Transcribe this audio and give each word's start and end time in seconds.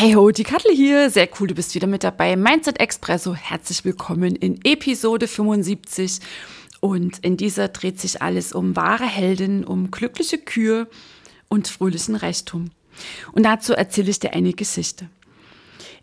Hey 0.00 0.12
ho, 0.12 0.30
die 0.30 0.44
Kattel 0.44 0.72
hier. 0.72 1.10
Sehr 1.10 1.28
cool, 1.40 1.48
du 1.48 1.56
bist 1.56 1.74
wieder 1.74 1.88
mit 1.88 2.04
dabei. 2.04 2.36
Mindset 2.36 2.78
Expresso. 2.78 3.34
Herzlich 3.34 3.84
willkommen 3.84 4.36
in 4.36 4.60
Episode 4.62 5.26
75. 5.26 6.20
Und 6.78 7.18
in 7.24 7.36
dieser 7.36 7.66
dreht 7.66 7.98
sich 7.98 8.22
alles 8.22 8.52
um 8.52 8.76
wahre 8.76 9.06
Helden, 9.06 9.64
um 9.64 9.90
glückliche 9.90 10.38
Kühe 10.38 10.86
und 11.48 11.66
fröhlichen 11.66 12.14
Reichtum. 12.14 12.70
Und 13.32 13.42
dazu 13.42 13.72
erzähle 13.72 14.10
ich 14.10 14.20
dir 14.20 14.34
eine 14.34 14.52
Geschichte. 14.52 15.10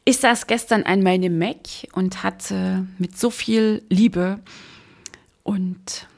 Ich 0.04 0.18
saß 0.18 0.48
gestern 0.48 0.84
an 0.84 1.02
meinem 1.02 1.40
Mac 1.40 1.88
und 1.94 2.22
hatte 2.22 2.86
mit 2.98 3.18
so 3.18 3.30
viel 3.30 3.82
Liebe 3.88 4.42
und 5.44 6.10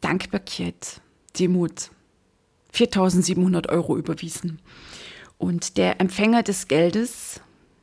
Dankbarkeit, 0.00 1.00
Demut 1.40 1.90
4700 2.70 3.68
Euro 3.68 3.96
überwiesen. 3.96 4.60
Und 5.38 5.76
der 5.76 6.00
Empfänger 6.00 6.42
des 6.42 6.68
Geldes 6.68 7.40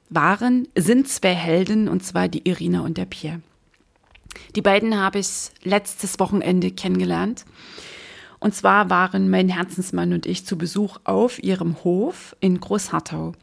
waren, 0.10 0.68
sind 0.76 1.08
zwei 1.08 1.34
Helden, 1.34 1.88
und 1.88 2.04
zwar 2.04 2.28
die 2.28 2.48
Irina 2.48 2.82
und 2.82 2.98
der 2.98 3.06
Pierre. 3.06 3.42
Die 4.56 4.62
beiden 4.62 4.98
habe 4.98 5.20
ich 5.20 5.52
letztes 5.64 6.20
Wochenende 6.20 6.72
kennengelernt. 6.72 7.46
Und 8.40 8.56
zwar 8.56 8.90
waren 8.90 9.30
mein 9.30 9.50
Herzensmann 9.50 10.14
und 10.14 10.26
ich 10.26 10.46
zu 10.46 10.58
Besuch 10.58 10.98
auf 11.04 11.42
ihrem 11.44 11.84
Hof 11.84 12.36
in 12.40 12.60
Großhartau. 12.60 13.34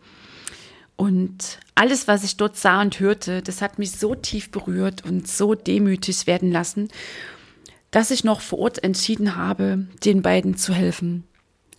Und 0.97 1.61
alles, 1.77 2.09
was 2.09 2.25
ich 2.25 2.37
dort 2.37 2.56
sah 2.56 2.81
und 2.81 2.98
hörte, 2.98 3.41
das 3.41 3.62
hat 3.62 3.78
mich 3.78 3.93
so 3.93 4.17
tief 4.17 4.50
berührt 4.50 5.05
und 5.05 5.28
so 5.28 5.55
demütig 5.55 6.27
werden 6.27 6.50
lassen, 6.50 6.89
dass 7.93 8.11
ich 8.11 8.25
noch 8.25 8.41
vor 8.41 8.59
Ort 8.59 8.83
entschieden 8.83 9.37
habe, 9.37 9.87
den 10.05 10.22
beiden 10.22 10.56
zu 10.56 10.75
helfen, 10.75 11.22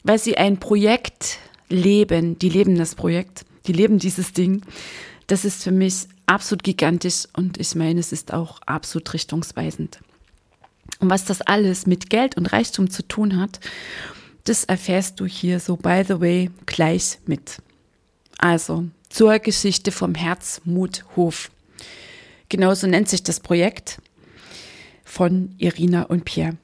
weil 0.04 0.18
sie 0.18 0.38
ein 0.38 0.58
Projekt 0.58 1.40
leben, 1.70 2.38
die 2.40 2.50
leben 2.50 2.78
das 2.78 2.96
Projekt, 2.96 3.46
die 3.68 3.74
leben 3.74 4.00
dieses 4.00 4.34
Ding. 4.34 4.62
Das 5.28 5.46
ist 5.46 5.64
für 5.64 5.72
mich 5.72 6.08
absolut 6.26 6.64
gigantisch 6.64 7.26
und 7.34 7.60
ich 7.60 7.76
meine, 7.76 8.00
es 8.00 8.12
ist 8.12 8.34
auch 8.34 8.60
absolut 8.66 9.14
richtungsweisend. 9.14 10.00
Und 11.00 11.10
was 11.10 11.26
das 11.26 11.42
alles 11.42 11.86
mit 11.86 12.10
Geld 12.10 12.36
und 12.36 12.48
Reichtum 12.48 12.90
zu 12.90 13.08
tun 13.08 13.40
hat, 13.40 13.60
das 14.44 14.64
erfährst 14.64 15.20
du 15.20 15.26
hier 15.26 15.60
so, 15.60 15.76
by 15.76 16.04
the 16.08 16.20
way, 16.20 16.50
gleich 16.66 17.20
mit. 17.26 17.62
Also 18.38 18.86
zur 19.10 19.40
Geschichte 19.40 19.92
vom 19.92 20.16
Herzmuthof. 20.16 21.52
Genauso 22.48 22.88
nennt 22.88 23.10
sich 23.10 23.22
das 23.22 23.40
Projekt 23.40 24.02
von 25.04 25.54
Irina 25.58 26.04
und 26.04 26.26
Pierre. 26.26 26.58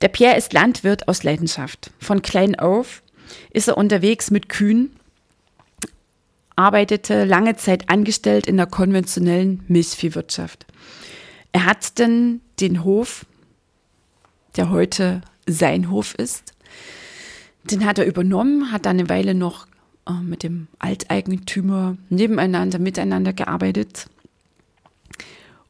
Der 0.00 0.08
Pierre 0.08 0.36
ist 0.36 0.52
Landwirt 0.52 1.08
aus 1.08 1.22
Leidenschaft. 1.22 1.90
Von 1.98 2.22
klein 2.22 2.58
auf 2.58 3.02
ist 3.50 3.68
er 3.68 3.76
unterwegs 3.76 4.30
mit 4.30 4.48
Kühen, 4.48 4.90
arbeitete 6.56 7.24
lange 7.24 7.56
Zeit 7.56 7.88
angestellt 7.88 8.46
in 8.46 8.56
der 8.56 8.66
konventionellen 8.66 9.62
Milchviehwirtschaft. 9.68 10.66
Er 11.52 11.66
hat 11.66 11.98
dann 11.98 12.40
den 12.60 12.84
Hof, 12.84 13.26
der 14.56 14.70
heute 14.70 15.22
sein 15.46 15.90
Hof 15.90 16.14
ist, 16.14 16.54
den 17.64 17.84
hat 17.84 17.98
er 17.98 18.06
übernommen, 18.06 18.72
hat 18.72 18.86
dann 18.86 18.98
eine 18.98 19.08
Weile 19.08 19.34
noch 19.34 19.66
äh, 20.08 20.12
mit 20.12 20.42
dem 20.42 20.68
Alteigentümer 20.78 21.96
nebeneinander, 22.08 22.78
miteinander 22.78 23.32
gearbeitet. 23.32 24.06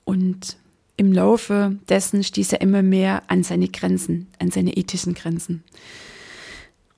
Und 0.04 0.56
im 0.96 1.12
Laufe 1.12 1.76
dessen 1.88 2.24
stieß 2.24 2.52
er 2.52 2.60
immer 2.60 2.82
mehr 2.82 3.22
an 3.28 3.42
seine 3.42 3.68
Grenzen, 3.68 4.28
an 4.38 4.50
seine 4.50 4.76
ethischen 4.76 5.14
Grenzen. 5.14 5.62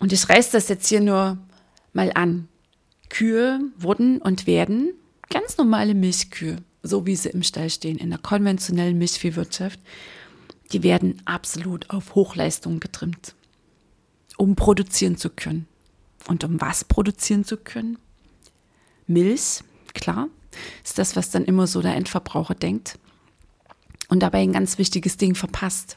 Und 0.00 0.12
ich 0.12 0.28
reiße 0.28 0.50
das 0.52 0.68
jetzt 0.68 0.88
hier 0.88 1.00
nur 1.00 1.38
mal 1.92 2.10
an. 2.14 2.48
Kühe 3.10 3.60
wurden 3.76 4.18
und 4.18 4.46
werden 4.46 4.94
ganz 5.28 5.58
normale 5.58 5.94
Milchkühe, 5.94 6.56
so 6.82 7.06
wie 7.06 7.14
sie 7.16 7.28
im 7.28 7.42
Stall 7.42 7.70
stehen, 7.70 7.98
in 7.98 8.10
der 8.10 8.18
konventionellen 8.18 8.98
Milchviehwirtschaft, 8.98 9.78
die 10.72 10.82
werden 10.82 11.20
absolut 11.24 11.90
auf 11.90 12.14
Hochleistung 12.14 12.80
getrimmt, 12.80 13.34
um 14.36 14.56
produzieren 14.56 15.16
zu 15.16 15.30
können. 15.30 15.66
Und 16.28 16.44
um 16.44 16.60
was 16.60 16.84
produzieren 16.84 17.44
zu 17.44 17.56
können? 17.56 17.98
Milch, 19.06 19.60
klar, 19.94 20.28
ist 20.84 20.98
das, 20.98 21.16
was 21.16 21.30
dann 21.30 21.44
immer 21.44 21.66
so 21.66 21.82
der 21.82 21.96
Endverbraucher 21.96 22.54
denkt. 22.54 22.98
Und 24.08 24.20
dabei 24.20 24.42
ein 24.42 24.52
ganz 24.52 24.78
wichtiges 24.78 25.16
Ding 25.16 25.34
verpasst. 25.34 25.96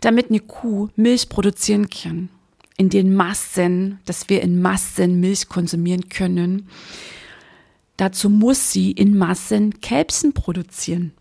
Damit 0.00 0.28
eine 0.28 0.40
Kuh 0.40 0.88
Milch 0.96 1.28
produzieren 1.28 1.88
kann, 1.88 2.28
in 2.76 2.88
den 2.88 3.14
Massen, 3.14 4.00
dass 4.04 4.28
wir 4.28 4.42
in 4.42 4.60
Massen 4.60 5.20
Milch 5.20 5.48
konsumieren 5.48 6.08
können. 6.08 6.68
Dazu 7.96 8.30
muss 8.30 8.72
sie 8.72 8.90
in 8.90 9.16
Massen 9.16 9.80
Kälbsen 9.80 10.32
produzieren. 10.32 11.12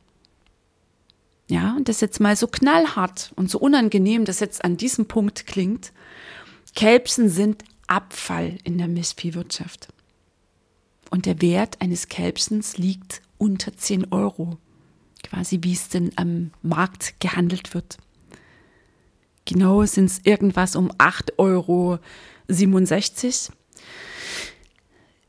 Ja, 1.49 1.75
und 1.75 1.89
das 1.89 1.99
jetzt 1.99 2.21
mal 2.21 2.35
so 2.37 2.47
knallhart 2.47 3.33
und 3.35 3.49
so 3.49 3.59
unangenehm, 3.59 4.23
das 4.23 4.39
jetzt 4.39 4.63
an 4.63 4.77
diesem 4.77 5.07
Punkt 5.07 5.47
klingt. 5.47 5.91
Kälbsen 6.75 7.27
sind 7.27 7.65
Abfall 7.87 8.57
in 8.63 8.77
der 8.77 8.87
Milchviehwirtschaft. 8.87 9.89
Und 11.09 11.25
der 11.25 11.41
Wert 11.41 11.81
eines 11.81 12.07
Kälbsens 12.07 12.77
liegt 12.77 13.21
unter 13.37 13.75
10 13.75 14.13
Euro, 14.13 14.57
quasi 15.23 15.59
wie 15.61 15.73
es 15.73 15.89
denn 15.89 16.11
am 16.15 16.51
Markt 16.61 17.19
gehandelt 17.19 17.73
wird. 17.73 17.97
Genau 19.45 19.85
sind 19.85 20.05
es 20.05 20.19
irgendwas 20.23 20.75
um 20.75 20.91
8,67 20.91 21.37
Euro. 21.37 21.99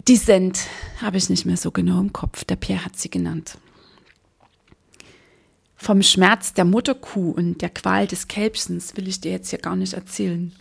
Die 0.09 0.19
Cent 0.19 0.61
habe 1.01 1.17
ich 1.17 1.31
nicht 1.31 1.47
mehr 1.47 1.57
so 1.57 1.71
genau 1.71 2.01
im 2.01 2.13
Kopf. 2.13 2.45
Der 2.45 2.57
Pierre 2.57 2.85
hat 2.85 2.99
sie 2.99 3.11
genannt. 3.11 3.59
Vom 5.77 6.03
Schmerz 6.03 6.53
der 6.55 6.65
Mutterkuh 6.65 7.33
und 7.33 7.61
der 7.61 7.71
Qual 7.71 8.07
des 8.07 8.29
Kälbchens 8.29 8.97
will 8.97 9.09
ich 9.09 9.21
dir 9.21 9.33
jetzt 9.33 9.51
hier 9.51 9.59
gar 9.59 9.75
nicht 9.75 9.95
erzählen. 9.95 10.53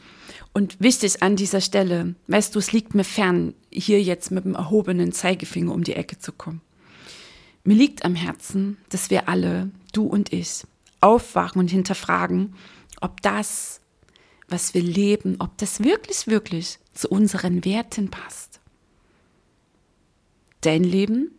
Und 0.54 0.80
wichtig 0.80 1.22
an 1.22 1.36
dieser 1.36 1.62
Stelle, 1.62 2.16
weißt 2.28 2.56
du, 2.56 2.60
es 2.60 2.72
liegt 2.72 2.96
mir 2.96 3.04
fern, 3.04 3.54
hier 3.72 4.02
jetzt 4.02 4.32
mit 4.32 4.46
dem 4.46 4.56
erhobenen 4.56 5.12
Zeigefinger 5.12 5.74
um 5.74 5.84
die 5.84 5.94
Ecke 5.94 6.18
zu 6.18 6.32
kommen. 6.32 6.62
Mir 7.64 7.76
liegt 7.76 8.04
am 8.04 8.16
Herzen, 8.16 8.78
dass 8.90 9.12
wir 9.12 9.30
alle, 9.30 9.70
du 9.94 10.06
und 10.08 10.34
ich, 10.34 10.64
aufwachen 11.00 11.60
und 11.60 11.70
hinterfragen, 11.70 12.56
ob 13.02 13.22
das, 13.22 13.82
was 14.48 14.74
wir 14.74 14.82
leben, 14.82 15.36
ob 15.40 15.58
das 15.58 15.84
wirklich, 15.84 16.28
wirklich 16.28 16.80
zu 16.94 17.10
unseren 17.10 17.66
Werten 17.66 18.10
passt. 18.10 18.60
Dein 20.62 20.84
Leben 20.84 21.32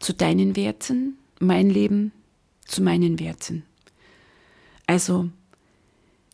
zu 0.00 0.12
deinen 0.12 0.56
Werten, 0.56 1.18
mein 1.40 1.70
Leben 1.70 2.12
zu 2.64 2.82
meinen 2.82 3.18
Werten. 3.18 3.64
Also, 4.86 5.30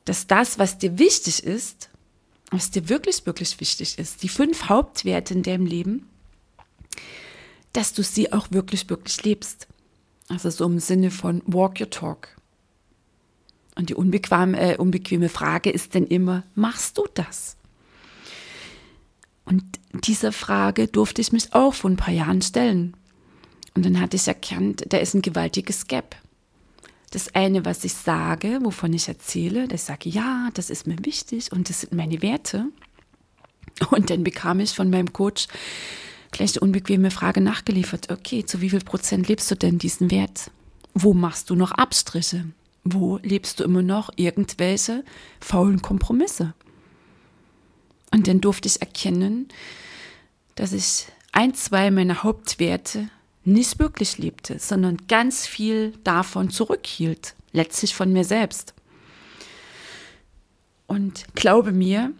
dass 0.04 0.26
das, 0.26 0.58
was 0.58 0.78
dir 0.78 0.98
wichtig 0.98 1.42
ist, 1.42 1.90
was 2.50 2.70
dir 2.70 2.88
wirklich, 2.88 3.26
wirklich 3.26 3.58
wichtig 3.60 3.98
ist, 3.98 4.22
die 4.22 4.28
fünf 4.28 4.68
Hauptwerte 4.68 5.34
in 5.34 5.42
deinem 5.42 5.66
Leben, 5.66 6.08
dass 7.72 7.92
du 7.92 8.02
sie 8.02 8.32
auch 8.32 8.50
wirklich, 8.50 8.88
wirklich 8.88 9.24
lebst. 9.24 9.66
Also 10.28 10.50
so 10.50 10.64
im 10.64 10.78
Sinne 10.78 11.10
von 11.10 11.42
Walk 11.46 11.80
Your 11.80 11.90
Talk. 11.90 12.33
Und 13.74 13.90
die 13.90 13.94
unbequeme, 13.94 14.58
äh, 14.58 14.76
unbequeme 14.76 15.28
Frage 15.28 15.70
ist 15.70 15.94
denn 15.94 16.06
immer, 16.06 16.44
machst 16.54 16.98
du 16.98 17.06
das? 17.14 17.56
Und 19.44 19.64
dieser 19.92 20.32
Frage 20.32 20.86
durfte 20.86 21.20
ich 21.20 21.32
mich 21.32 21.52
auch 21.52 21.74
vor 21.74 21.90
ein 21.90 21.96
paar 21.96 22.14
Jahren 22.14 22.40
stellen. 22.40 22.96
Und 23.74 23.84
dann 23.84 24.00
hatte 24.00 24.16
ich 24.16 24.28
erkannt, 24.28 24.84
da 24.88 24.98
ist 24.98 25.14
ein 25.14 25.22
gewaltiges 25.22 25.86
Gap. 25.86 26.16
Das 27.10 27.34
eine, 27.34 27.64
was 27.64 27.84
ich 27.84 27.94
sage, 27.94 28.58
wovon 28.62 28.92
ich 28.92 29.08
erzähle, 29.08 29.68
das 29.68 29.86
sage 29.86 30.08
ja, 30.08 30.48
das 30.54 30.70
ist 30.70 30.86
mir 30.86 30.96
wichtig 31.04 31.52
und 31.52 31.68
das 31.68 31.82
sind 31.82 31.92
meine 31.92 32.22
Werte. 32.22 32.66
Und 33.90 34.10
dann 34.10 34.22
bekam 34.24 34.60
ich 34.60 34.72
von 34.72 34.90
meinem 34.90 35.12
Coach 35.12 35.48
gleich 36.30 36.52
die 36.52 36.60
unbequeme 36.60 37.10
Frage 37.10 37.40
nachgeliefert, 37.40 38.10
okay, 38.10 38.44
zu 38.44 38.60
wie 38.60 38.70
viel 38.70 38.80
Prozent 38.80 39.28
lebst 39.28 39.50
du 39.50 39.56
denn 39.56 39.78
diesen 39.78 40.10
Wert? 40.10 40.50
Wo 40.94 41.12
machst 41.12 41.50
du 41.50 41.56
noch 41.56 41.72
Abstriche? 41.72 42.46
Wo 42.84 43.18
lebst 43.22 43.60
du 43.60 43.64
immer 43.64 43.82
noch 43.82 44.10
irgendwelche 44.16 45.04
faulen 45.40 45.80
Kompromisse? 45.82 46.54
Und 48.12 48.28
dann 48.28 48.40
durfte 48.40 48.68
ich 48.68 48.80
erkennen, 48.80 49.48
dass 50.54 50.72
ich 50.72 51.06
ein, 51.32 51.54
zwei 51.54 51.90
meiner 51.90 52.22
Hauptwerte 52.22 53.08
nicht 53.44 53.78
wirklich 53.78 54.18
lebte, 54.18 54.58
sondern 54.58 54.98
ganz 55.08 55.46
viel 55.46 55.92
davon 56.04 56.50
zurückhielt, 56.50 57.34
letztlich 57.52 57.94
von 57.94 58.12
mir 58.12 58.24
selbst. 58.24 58.74
Und 60.86 61.24
glaube 61.34 61.72
mir, 61.72 62.12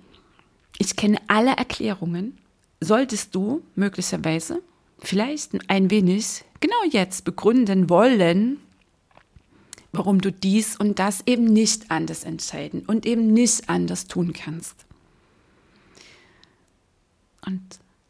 ich 0.78 0.96
kenne 0.96 1.18
alle 1.28 1.56
Erklärungen. 1.56 2.38
Solltest 2.80 3.34
du 3.34 3.62
möglicherweise 3.74 4.62
vielleicht 4.98 5.52
ein 5.68 5.90
wenig 5.90 6.44
genau 6.60 6.82
jetzt 6.90 7.24
begründen 7.24 7.88
wollen, 7.88 8.58
warum 9.96 10.20
du 10.20 10.32
dies 10.32 10.76
und 10.76 10.98
das 10.98 11.22
eben 11.26 11.44
nicht 11.44 11.90
anders 11.90 12.24
entscheiden 12.24 12.82
und 12.86 13.06
eben 13.06 13.32
nicht 13.32 13.68
anders 13.68 14.06
tun 14.06 14.32
kannst. 14.32 14.86
Und 17.44 17.62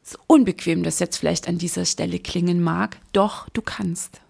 so 0.03 0.19
unbequem 0.27 0.83
das 0.83 0.99
jetzt 0.99 1.17
vielleicht 1.17 1.49
an 1.49 1.59
dieser 1.59 1.85
Stelle 1.85 2.19
klingen 2.19 2.63
mag, 2.63 2.99
doch 3.13 3.49
du 3.51 3.63
kannst. 3.63 4.21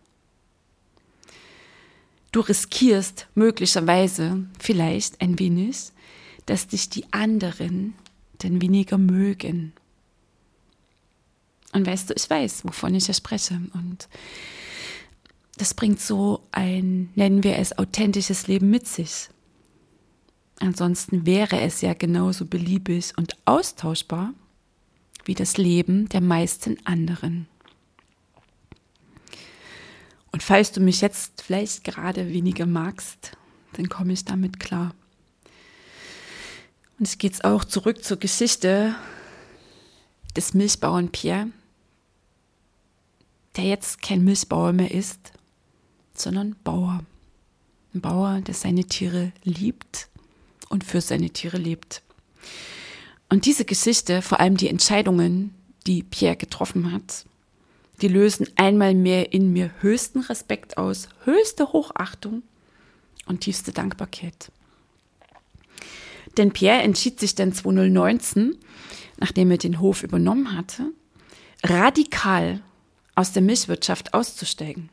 Du 2.32 2.40
riskierst 2.40 3.28
möglicherweise 3.34 4.44
vielleicht 4.58 5.20
ein 5.20 5.38
wenig, 5.38 5.92
dass 6.46 6.66
dich 6.66 6.90
die 6.90 7.04
anderen 7.12 7.94
denn 8.42 8.60
weniger 8.60 8.98
mögen. 8.98 9.72
Und 11.72 11.86
weißt 11.86 12.10
du, 12.10 12.14
ich 12.14 12.28
weiß, 12.28 12.64
wovon 12.64 12.94
ich 12.94 13.08
ja 13.08 13.14
spreche. 13.14 13.60
Und 13.74 14.08
das 15.56 15.74
bringt 15.74 16.00
so 16.00 16.46
ein, 16.50 17.10
nennen 17.14 17.44
wir 17.44 17.56
es, 17.58 17.78
authentisches 17.78 18.46
Leben 18.46 18.70
mit 18.70 18.86
sich. 18.86 19.28
Ansonsten 20.60 21.26
wäre 21.26 21.60
es 21.60 21.80
ja 21.80 21.94
genauso 21.94 22.46
beliebig 22.46 23.12
und 23.16 23.36
austauschbar 23.44 24.34
wie 25.24 25.34
das 25.34 25.56
Leben 25.56 26.08
der 26.08 26.20
meisten 26.20 26.76
anderen. 26.84 27.48
Und 30.32 30.42
falls 30.42 30.72
du 30.72 30.80
mich 30.80 31.00
jetzt 31.00 31.42
vielleicht 31.42 31.84
gerade 31.84 32.28
weniger 32.28 32.66
magst, 32.66 33.36
dann 33.74 33.88
komme 33.88 34.12
ich 34.12 34.24
damit 34.24 34.58
klar. 34.58 34.94
Und 36.98 37.08
es 37.08 37.18
geht 37.18 37.44
auch 37.44 37.64
zurück 37.64 38.04
zur 38.04 38.18
Geschichte 38.18 38.94
des 40.36 40.54
Milchbauern 40.54 41.10
Pierre, 41.10 41.48
der 43.56 43.64
jetzt 43.64 44.02
kein 44.02 44.24
Milchbauer 44.24 44.72
mehr 44.72 44.90
ist, 44.90 45.33
sondern 46.14 46.56
Bauer. 46.64 47.04
Ein 47.94 48.00
Bauer, 48.00 48.40
der 48.40 48.54
seine 48.54 48.84
Tiere 48.84 49.32
liebt 49.44 50.08
und 50.68 50.84
für 50.84 51.00
seine 51.00 51.30
Tiere 51.30 51.58
lebt. 51.58 52.02
Und 53.28 53.46
diese 53.46 53.64
Geschichte, 53.64 54.22
vor 54.22 54.40
allem 54.40 54.56
die 54.56 54.68
Entscheidungen, 54.68 55.54
die 55.86 56.02
Pierre 56.02 56.36
getroffen 56.36 56.92
hat, 56.92 57.24
die 58.00 58.08
lösen 58.08 58.48
einmal 58.56 58.94
mehr 58.94 59.32
in 59.32 59.52
mir 59.52 59.70
höchsten 59.80 60.20
Respekt 60.20 60.76
aus, 60.76 61.08
höchste 61.24 61.72
Hochachtung 61.72 62.42
und 63.26 63.40
tiefste 63.40 63.72
Dankbarkeit. 63.72 64.50
Denn 66.36 66.52
Pierre 66.52 66.82
entschied 66.82 67.20
sich 67.20 67.34
dann 67.34 67.52
2019, 67.52 68.56
nachdem 69.18 69.50
er 69.50 69.58
den 69.58 69.80
Hof 69.80 70.02
übernommen 70.02 70.56
hatte, 70.56 70.92
radikal 71.62 72.60
aus 73.14 73.32
der 73.32 73.42
Milchwirtschaft 73.42 74.12
auszusteigen. 74.12 74.90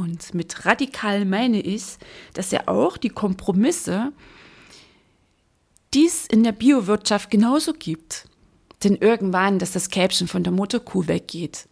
Und 0.00 0.32
mit 0.32 0.64
radikal 0.64 1.26
meine 1.26 1.60
ich, 1.60 1.98
dass 2.32 2.54
er 2.54 2.70
auch 2.70 2.96
die 2.96 3.10
Kompromisse, 3.10 4.12
die 5.92 6.06
es 6.06 6.26
in 6.26 6.42
der 6.42 6.52
Biowirtschaft 6.52 7.30
genauso 7.30 7.74
gibt. 7.74 8.26
Denn 8.82 8.96
irgendwann, 8.96 9.58
dass 9.58 9.72
das 9.72 9.90
Kälbchen 9.90 10.26
von 10.26 10.42
der 10.42 10.54
Mutterkuh 10.54 11.06
weggeht, 11.06 11.68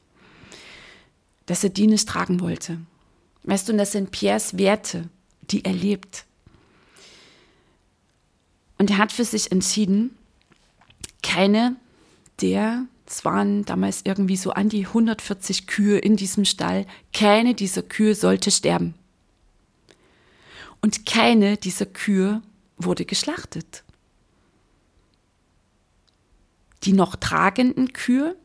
dass 1.47 1.65
er 1.65 1.71
die 1.71 1.87
nicht 1.87 2.07
tragen 2.07 2.41
wollte. 2.41 2.79
Weißt 3.45 3.67
du, 3.67 3.73
und 3.73 3.79
das 3.79 3.93
sind 3.93 4.11
Pierres 4.11 4.59
Werte, 4.59 5.09
die 5.51 5.65
er 5.65 5.73
lebt. 5.73 6.27
Und 8.77 8.91
er 8.91 8.99
hat 8.99 9.11
für 9.11 9.25
sich 9.25 9.51
entschieden, 9.51 10.15
keine 11.23 11.77
der, 12.43 12.85
es 13.11 13.25
waren 13.25 13.65
damals 13.65 14.03
irgendwie 14.05 14.37
so 14.37 14.51
an 14.51 14.69
die 14.69 14.87
140 14.87 15.67
Kühe 15.67 15.99
in 15.99 16.17
diesem 16.17 16.45
Stall, 16.45 16.87
keine 17.15 17.55
dieser 17.55 17.83
Kühe 17.83 18.15
sollte 18.15 18.51
sterben. 18.51 18.95
Und 20.83 21.07
keine 21.07 21.57
dieser 21.57 21.87
Kühe 21.87 22.43
wurde 22.77 23.07
geschlachtet. 23.07 23.83
Die 26.85 26.93
noch 26.93 27.17
tragenden 27.17 27.95
Kühe, 27.95 28.37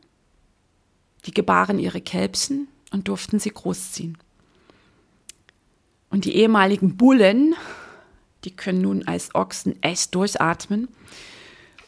die 1.26 1.34
gebaren 1.34 1.78
ihre 1.78 2.00
Kälbchen 2.00 2.66
und 2.90 3.08
durften 3.08 3.38
sie 3.38 3.50
großziehen. 3.50 4.16
Und 6.08 6.24
die 6.24 6.36
ehemaligen 6.36 6.96
Bullen, 6.96 7.54
die 8.44 8.50
können 8.50 8.80
nun 8.80 9.06
als 9.06 9.34
Ochsen 9.34 9.80
echt 9.82 10.14
durchatmen 10.14 10.88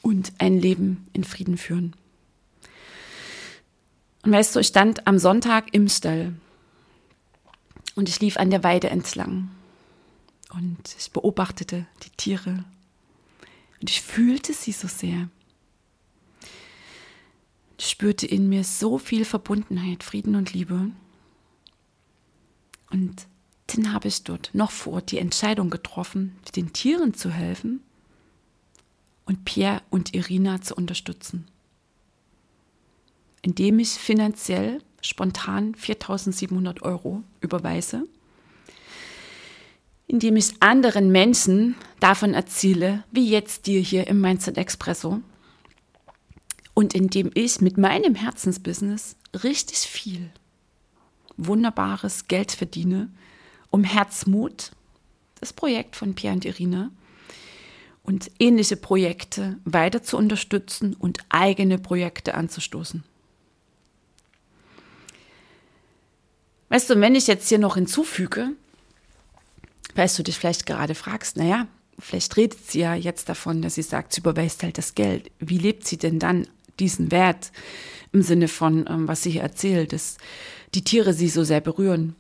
und 0.02 0.34
ein 0.38 0.60
Leben 0.60 1.06
in 1.14 1.24
Frieden 1.24 1.56
führen. 1.56 1.94
Und 4.26 4.32
weißt 4.32 4.56
du, 4.56 4.58
ich 4.58 4.66
stand 4.66 5.06
am 5.06 5.20
Sonntag 5.20 5.72
im 5.72 5.88
Stall 5.88 6.34
und 7.94 8.08
ich 8.08 8.18
lief 8.18 8.38
an 8.38 8.50
der 8.50 8.64
Weide 8.64 8.90
entlang 8.90 9.52
und 10.52 10.96
ich 10.98 11.12
beobachtete 11.12 11.86
die 12.02 12.10
Tiere 12.10 12.64
und 13.80 13.88
ich 13.88 14.02
fühlte 14.02 14.52
sie 14.52 14.72
so 14.72 14.88
sehr. 14.88 15.28
Ich 17.78 17.88
spürte 17.88 18.26
in 18.26 18.48
mir 18.48 18.64
so 18.64 18.98
viel 18.98 19.24
Verbundenheit, 19.24 20.02
Frieden 20.02 20.34
und 20.34 20.52
Liebe. 20.52 20.90
Und 22.90 23.28
dann 23.68 23.92
habe 23.92 24.08
ich 24.08 24.24
dort 24.24 24.50
noch 24.54 24.72
vor 24.72 24.94
Ort 24.94 25.12
die 25.12 25.18
Entscheidung 25.18 25.70
getroffen, 25.70 26.36
den 26.56 26.72
Tieren 26.72 27.14
zu 27.14 27.30
helfen 27.30 27.80
und 29.24 29.44
Pierre 29.44 29.82
und 29.88 30.14
Irina 30.14 30.60
zu 30.62 30.74
unterstützen. 30.74 31.46
Indem 33.46 33.78
ich 33.78 33.90
finanziell 33.90 34.82
spontan 35.00 35.76
4700 35.76 36.82
Euro 36.82 37.22
überweise, 37.40 38.02
indem 40.08 40.34
ich 40.34 40.60
anderen 40.60 41.12
Menschen 41.12 41.76
davon 42.00 42.34
erzähle, 42.34 43.04
wie 43.12 43.30
jetzt 43.30 43.68
dir 43.68 43.80
hier 43.80 44.08
im 44.08 44.20
Mindset 44.20 44.58
Expresso, 44.58 45.20
und 46.74 46.92
indem 46.92 47.30
ich 47.34 47.60
mit 47.60 47.78
meinem 47.78 48.16
Herzensbusiness 48.16 49.14
richtig 49.44 49.78
viel 49.78 50.28
wunderbares 51.36 52.26
Geld 52.26 52.50
verdiene, 52.50 53.10
um 53.70 53.84
Herzmut, 53.84 54.72
das 55.38 55.52
Projekt 55.52 55.94
von 55.94 56.16
Pierre 56.16 56.34
und 56.34 56.44
Irina, 56.44 56.90
und 58.02 58.28
ähnliche 58.40 58.76
Projekte 58.76 59.58
weiter 59.64 60.02
zu 60.02 60.16
unterstützen 60.16 60.94
und 60.94 61.20
eigene 61.28 61.78
Projekte 61.78 62.34
anzustoßen. 62.34 63.04
Weißt 66.76 66.90
du, 66.90 67.00
wenn 67.00 67.14
ich 67.14 67.26
jetzt 67.26 67.48
hier 67.48 67.58
noch 67.58 67.76
hinzufüge, 67.76 68.50
weißt 69.94 70.18
du 70.18 70.22
dich 70.22 70.36
vielleicht 70.36 70.66
gerade 70.66 70.94
fragst, 70.94 71.38
naja, 71.38 71.68
vielleicht 71.98 72.36
redet 72.36 72.70
sie 72.70 72.80
ja 72.80 72.94
jetzt 72.94 73.30
davon, 73.30 73.62
dass 73.62 73.76
sie 73.76 73.82
sagt, 73.82 74.12
sie 74.12 74.20
überweist 74.20 74.62
halt 74.62 74.76
das 74.76 74.94
Geld. 74.94 75.30
Wie 75.38 75.56
lebt 75.56 75.86
sie 75.86 75.96
denn 75.96 76.18
dann 76.18 76.46
diesen 76.78 77.10
Wert 77.10 77.50
im 78.12 78.20
Sinne 78.20 78.46
von, 78.46 78.84
ähm, 78.90 79.08
was 79.08 79.22
sie 79.22 79.30
hier 79.30 79.40
erzählt, 79.40 79.94
dass 79.94 80.18
die 80.74 80.84
Tiere 80.84 81.14
sie 81.14 81.30
so 81.30 81.44
sehr 81.44 81.62
berühren? 81.62 82.14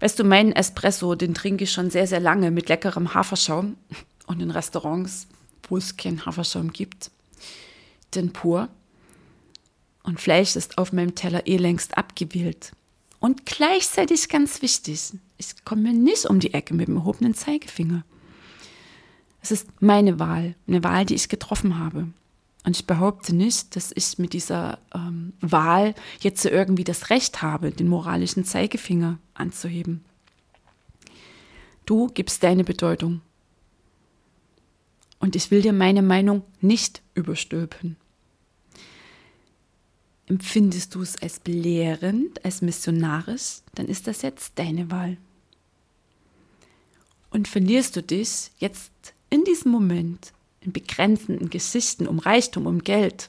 Weißt 0.00 0.18
du, 0.18 0.24
meinen 0.24 0.52
Espresso, 0.52 1.14
den 1.14 1.32
trinke 1.32 1.64
ich 1.64 1.72
schon 1.72 1.88
sehr, 1.88 2.06
sehr 2.06 2.20
lange 2.20 2.50
mit 2.50 2.68
leckerem 2.68 3.14
Haferschaum 3.14 3.78
und 4.26 4.42
in 4.42 4.50
Restaurants, 4.50 5.28
wo 5.70 5.78
es 5.78 5.96
keinen 5.96 6.26
Haferschaum 6.26 6.74
gibt, 6.74 7.10
denn 8.14 8.34
pur. 8.34 8.68
Und 10.02 10.20
Fleisch 10.20 10.56
ist 10.56 10.76
auf 10.76 10.92
meinem 10.92 11.14
Teller 11.14 11.46
eh 11.46 11.56
längst 11.56 11.96
abgewählt. 11.96 12.72
Und 13.24 13.46
gleichzeitig 13.46 14.28
ganz 14.28 14.60
wichtig, 14.60 15.14
ich 15.38 15.64
komme 15.64 15.94
nicht 15.94 16.26
um 16.26 16.40
die 16.40 16.52
Ecke 16.52 16.74
mit 16.74 16.88
dem 16.88 16.98
erhobenen 16.98 17.32
Zeigefinger. 17.32 18.04
Es 19.40 19.50
ist 19.50 19.66
meine 19.80 20.18
Wahl, 20.18 20.56
eine 20.68 20.84
Wahl, 20.84 21.06
die 21.06 21.14
ich 21.14 21.30
getroffen 21.30 21.78
habe. 21.78 22.08
Und 22.66 22.76
ich 22.76 22.86
behaupte 22.86 23.34
nicht, 23.34 23.76
dass 23.76 23.92
ich 23.94 24.18
mit 24.18 24.34
dieser 24.34 24.78
ähm, 24.94 25.32
Wahl 25.40 25.94
jetzt 26.20 26.44
irgendwie 26.44 26.84
das 26.84 27.08
Recht 27.08 27.40
habe, 27.40 27.70
den 27.70 27.88
moralischen 27.88 28.44
Zeigefinger 28.44 29.18
anzuheben. 29.32 30.04
Du 31.86 32.08
gibst 32.08 32.42
deine 32.42 32.62
Bedeutung. 32.62 33.22
Und 35.18 35.34
ich 35.34 35.50
will 35.50 35.62
dir 35.62 35.72
meine 35.72 36.02
Meinung 36.02 36.42
nicht 36.60 37.00
überstülpen. 37.14 37.96
Empfindest 40.26 40.94
du 40.94 41.02
es 41.02 41.20
als 41.20 41.38
belehrend, 41.38 42.44
als 42.44 42.62
missionarisch, 42.62 43.60
dann 43.74 43.86
ist 43.86 44.06
das 44.06 44.22
jetzt 44.22 44.52
deine 44.58 44.90
Wahl. 44.90 45.18
Und 47.30 47.48
verlierst 47.48 47.96
du 47.96 48.02
dich 48.02 48.50
jetzt 48.58 48.92
in 49.28 49.44
diesem 49.44 49.70
Moment 49.70 50.32
in 50.60 50.72
begrenzenden 50.72 51.50
Geschichten 51.50 52.06
um 52.06 52.18
Reichtum, 52.18 52.66
um 52.66 52.82
Geld, 52.82 53.28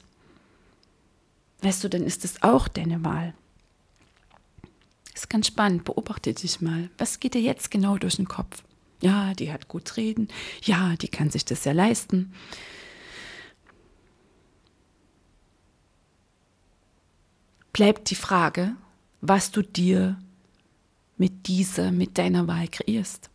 weißt 1.60 1.84
du, 1.84 1.88
dann 1.88 2.02
ist 2.02 2.24
es 2.24 2.42
auch 2.42 2.68
deine 2.68 3.04
Wahl. 3.04 3.34
Ist 5.14 5.30
ganz 5.30 5.46
spannend, 5.46 5.84
beobachte 5.84 6.32
dich 6.32 6.60
mal. 6.60 6.90
Was 6.98 7.20
geht 7.20 7.34
dir 7.34 7.40
jetzt 7.40 7.70
genau 7.70 7.96
durch 7.96 8.16
den 8.16 8.28
Kopf? 8.28 8.62
Ja, 9.00 9.34
die 9.34 9.52
hat 9.52 9.68
gut 9.68 9.96
reden. 9.96 10.28
Ja, 10.62 10.94
die 10.96 11.08
kann 11.08 11.30
sich 11.30 11.44
das 11.44 11.64
ja 11.64 11.72
leisten. 11.72 12.32
Bleibt 17.76 18.08
die 18.08 18.14
Frage, 18.14 18.74
was 19.20 19.50
du 19.50 19.60
dir 19.60 20.18
mit 21.18 21.46
dieser, 21.46 21.92
mit 21.92 22.16
deiner 22.16 22.46
Wahl 22.46 22.68
kreierst. 22.68 23.28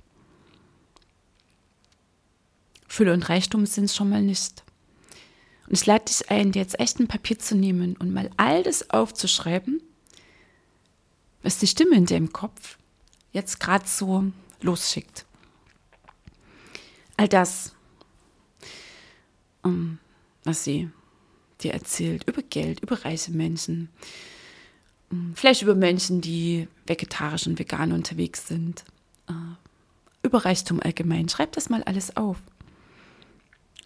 Fülle 2.88 3.14
und 3.14 3.30
Reichtum 3.30 3.68
sind 3.68 3.84
es 3.84 3.96
schon 3.96 4.10
mal 4.10 4.24
nicht. 4.24 4.64
Und 5.68 5.74
ich 5.74 5.86
lade 5.86 6.06
dich 6.06 6.32
ein, 6.32 6.52
dir 6.52 6.64
jetzt 6.64 6.80
echt 6.80 7.00
ein 7.00 7.08
Papier 7.08 7.38
zu 7.38 7.54
nehmen 7.54 7.96
und 7.98 8.12
mal 8.12 8.32
all 8.38 8.64
das 8.64 8.90
aufzuschreiben, 8.90 9.80
was 11.44 11.60
die 11.60 11.68
Stimme 11.68 11.96
in 11.96 12.08
deinem 12.08 12.34
Kopf 12.34 12.80
jetzt 13.34 13.60
gerade 13.60 13.88
so 13.88 14.24
losschickt. 14.62 15.28
All 17.16 17.28
das, 17.28 17.76
ähm, 19.64 20.00
was 20.46 20.64
sie 20.64 20.90
dir 21.64 21.74
erzählt 21.74 22.28
über 22.28 22.42
Geld, 22.42 22.82
über 22.82 23.04
reiche 23.06 23.32
Menschen, 23.32 23.90
ähm, 25.12 25.34
vielleicht 25.36 25.62
über 25.62 25.76
Menschen, 25.76 26.22
die 26.22 26.68
vegetarisch 26.86 27.48
und 27.48 27.60
vegan 27.60 27.92
unterwegs 27.92 28.48
sind, 28.48 28.84
äh, 29.28 29.34
über 30.24 30.46
Reichtum 30.46 30.80
allgemein. 30.82 31.30
Schreib 31.30 31.52
das 31.54 31.70
mal 31.70 31.84
alles 31.84 32.16
auf. 32.16 32.38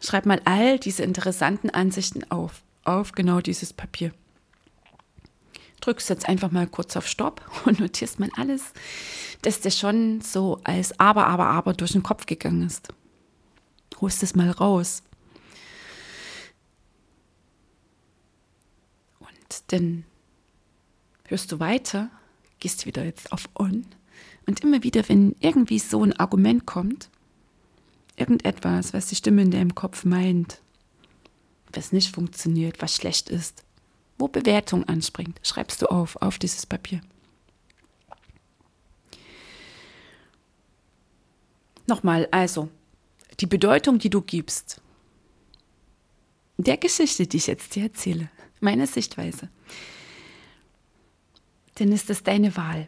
Schreib 0.02 0.26
mal 0.26 0.42
all 0.46 0.78
diese 0.78 1.04
interessanten 1.04 1.70
Ansichten 1.70 2.30
auf, 2.30 2.62
auf 2.84 3.14
genau 3.14 3.40
dieses 3.40 3.74
Papier. 3.74 4.12
Drückst 5.82 6.10
jetzt 6.10 6.28
einfach 6.28 6.52
mal 6.52 6.68
kurz 6.68 6.96
auf 6.98 7.08
Stopp 7.08 7.42
und 7.66 7.80
notierst 7.80 8.20
mal 8.20 8.30
alles, 8.36 8.74
das 9.42 9.62
dir 9.62 9.72
schon 9.72 10.22
so 10.22 10.60
als 10.64 11.00
aber, 11.00 11.28
aber, 11.28 11.48
aber 11.48 11.74
durch 11.74 11.94
den 11.94 12.04
Kopf 12.04 12.26
gegangen 12.26 12.64
ist. 12.64 12.90
Holst 14.02 14.24
es 14.24 14.36
mal 14.36 14.52
raus. 14.52 15.04
Und 19.62 19.72
dann 19.72 20.06
hörst 21.28 21.52
du 21.52 21.60
weiter, 21.60 22.10
gehst 22.60 22.86
wieder 22.86 23.04
jetzt 23.04 23.32
auf 23.32 23.50
On 23.58 23.86
und 24.48 24.60
immer 24.62 24.84
wieder, 24.84 25.08
wenn 25.10 25.36
irgendwie 25.40 25.80
so 25.80 26.04
ein 26.04 26.14
Argument 26.14 26.66
kommt, 26.66 27.10
Irgendetwas, 28.18 28.94
was 28.94 29.08
die 29.08 29.16
Stimme 29.16 29.42
in 29.42 29.52
deinem 29.52 29.76
Kopf 29.76 30.06
meint, 30.06 30.62
was 31.74 31.92
nicht 31.92 32.16
funktioniert, 32.16 32.82
was 32.82 32.96
schlecht 32.96 33.30
ist, 33.30 33.64
wo 34.18 34.30
Bewertung 34.30 34.86
anspringt, 34.86 35.40
schreibst 35.44 35.82
du 35.82 35.88
auf, 35.88 36.16
auf 36.22 36.40
dieses 36.40 36.66
Papier. 36.66 37.02
Nochmal, 41.88 42.28
also, 42.32 42.70
die 43.42 43.48
Bedeutung, 43.48 44.00
die 44.00 44.10
du 44.10 44.22
gibst, 44.22 44.82
der 46.58 46.78
Geschichte, 46.78 47.28
die 47.28 47.38
ich 47.38 47.48
jetzt 47.48 47.76
dir 47.76 47.84
erzähle, 47.84 48.30
meine 48.60 48.88
Sichtweise, 48.88 49.50
dann 51.76 51.92
ist 51.92 52.10
es 52.10 52.24
deine 52.24 52.56
Wahl. 52.56 52.88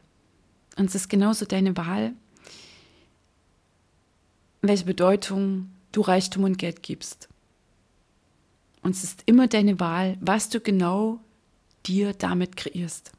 Und 0.78 0.90
es 0.90 0.96
ist 0.96 1.10
genauso 1.10 1.46
deine 1.46 1.76
Wahl, 1.76 2.14
welche 4.62 4.86
Bedeutung 4.86 5.72
du 5.92 6.02
Reichtum 6.02 6.44
und 6.44 6.58
Geld 6.58 6.84
gibst. 6.84 7.28
Und 8.82 8.92
es 8.92 9.04
ist 9.04 9.24
immer 9.26 9.48
deine 9.48 9.80
Wahl, 9.80 10.18
was 10.22 10.50
du 10.50 10.60
genau 10.60 11.20
dir 11.86 12.14
damit 12.14 12.56
kreierst. 12.56 13.12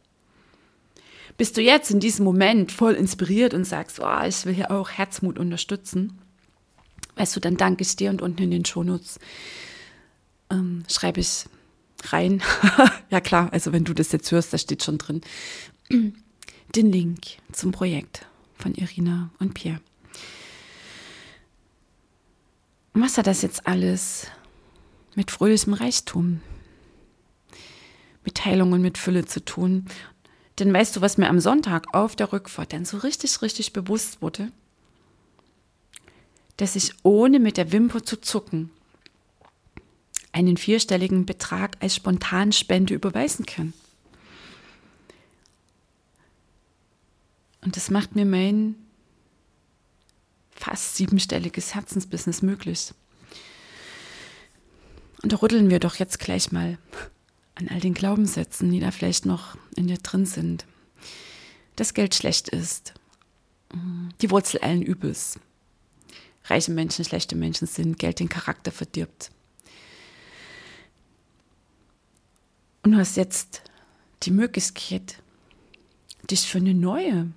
Bist 1.37 1.57
du 1.57 1.62
jetzt 1.62 1.90
in 1.90 2.00
diesem 2.00 2.25
Moment 2.25 2.73
voll 2.73 2.95
inspiriert 2.95 3.55
und 3.55 3.64
sagst, 3.64 4.00
oh, 4.00 4.23
ich 4.26 4.45
will 4.45 4.55
hier 4.55 4.71
auch 4.71 4.90
Herzmut 4.90 5.38
unterstützen, 5.38 6.19
weißt 7.17 7.37
du, 7.37 7.40
dann 7.40 7.57
danke 7.57 7.83
ich 7.83 7.97
dir 7.97 8.11
und 8.11 8.23
unten 8.23 8.43
in 8.43 8.50
den 8.50 8.64
Shownotes 8.64 9.19
ähm, 10.50 10.85
schreibe 10.88 11.21
ich 11.21 11.45
rein. 12.12 12.43
ja 13.11 13.21
klar, 13.21 13.52
also 13.52 13.73
wenn 13.73 13.85
du 13.85 13.95
das 13.95 14.12
jetzt 14.12 14.31
hörst, 14.31 14.52
da 14.52 14.59
steht 14.59 14.83
schon 14.85 14.99
drin, 14.99 15.21
den 15.90 16.93
Link 16.93 17.21
zum 17.52 17.73
Projekt 17.73 18.26
von 18.57 18.75
Irina 18.75 19.31
und 19.38 19.55
Pierre. 19.55 19.81
was 22.95 23.17
hat 23.17 23.28
das 23.28 23.43
jetzt 23.43 23.67
alles 23.67 24.26
mit 25.14 25.31
fröhlichem 25.31 25.73
Reichtum, 25.73 26.40
mit 28.25 28.35
Teilung 28.35 28.73
und 28.73 28.83
mit 28.83 28.99
Fülle 28.99 29.25
zu 29.25 29.45
tun? 29.45 29.87
Denn 30.59 30.73
weißt 30.73 30.97
du, 30.97 31.00
was 31.00 31.19
mir 31.19 31.28
am 31.28 31.38
Sonntag 31.38 31.95
auf 31.95 32.17
der 32.17 32.33
Rückfahrt 32.33 32.73
dann 32.73 32.85
so 32.85 32.99
richtig, 32.99 33.40
richtig 33.43 33.73
bewusst 33.73 34.21
wurde? 34.21 34.50
Dass 36.57 36.75
ich 36.75 36.93
ohne 37.05 37.38
mit 37.38 37.57
der 37.57 37.71
Wimper 37.71 38.02
zu 38.02 38.21
zucken 38.21 38.71
einen 40.32 40.56
vierstelligen 40.56 41.26
Betrag 41.26 41.76
als 41.80 41.97
Spontanspende 41.97 42.94
überweisen 42.94 43.47
kann. 43.47 43.73
Und 47.61 47.76
das 47.76 47.90
macht 47.90 48.14
mir 48.14 48.25
mein 48.25 48.76
fast 50.50 50.97
siebenstelliges 50.97 51.75
Herzensbusiness 51.75 52.42
möglich. 52.42 52.92
Und 55.23 55.32
da 55.32 55.37
rütteln 55.37 55.70
wir 55.70 55.80
doch 55.80 55.97
jetzt 55.97 56.20
gleich 56.20 56.52
mal 56.52 56.78
an 57.54 57.68
all 57.68 57.80
den 57.80 57.94
Glaubenssätzen, 57.94 58.70
die 58.70 58.80
da 58.80 58.90
vielleicht 58.90 59.26
noch 59.26 59.56
in 59.76 59.88
dir 59.88 59.99
drin 59.99 60.26
sind. 60.26 60.64
Dass 61.76 61.94
Geld 61.94 62.14
schlecht 62.14 62.49
ist. 62.49 62.94
Die 64.20 64.30
Wurzel 64.30 64.61
allen 64.61 64.82
Übels. 64.82 65.38
Reiche 66.44 66.70
Menschen, 66.70 67.04
schlechte 67.04 67.37
Menschen 67.37 67.66
sind, 67.66 67.99
Geld 67.99 68.20
den 68.20 68.28
Charakter 68.28 68.73
verdirbt. 68.73 69.30
Und 72.88 72.95
du 72.95 72.99
hast 72.99 73.16
jetzt 73.16 73.62
die 74.25 74.30
Möglichkeit, 74.30 75.23
dich 76.30 76.40
für 76.40 76.59
eine 76.59 76.75
neue 76.75 77.28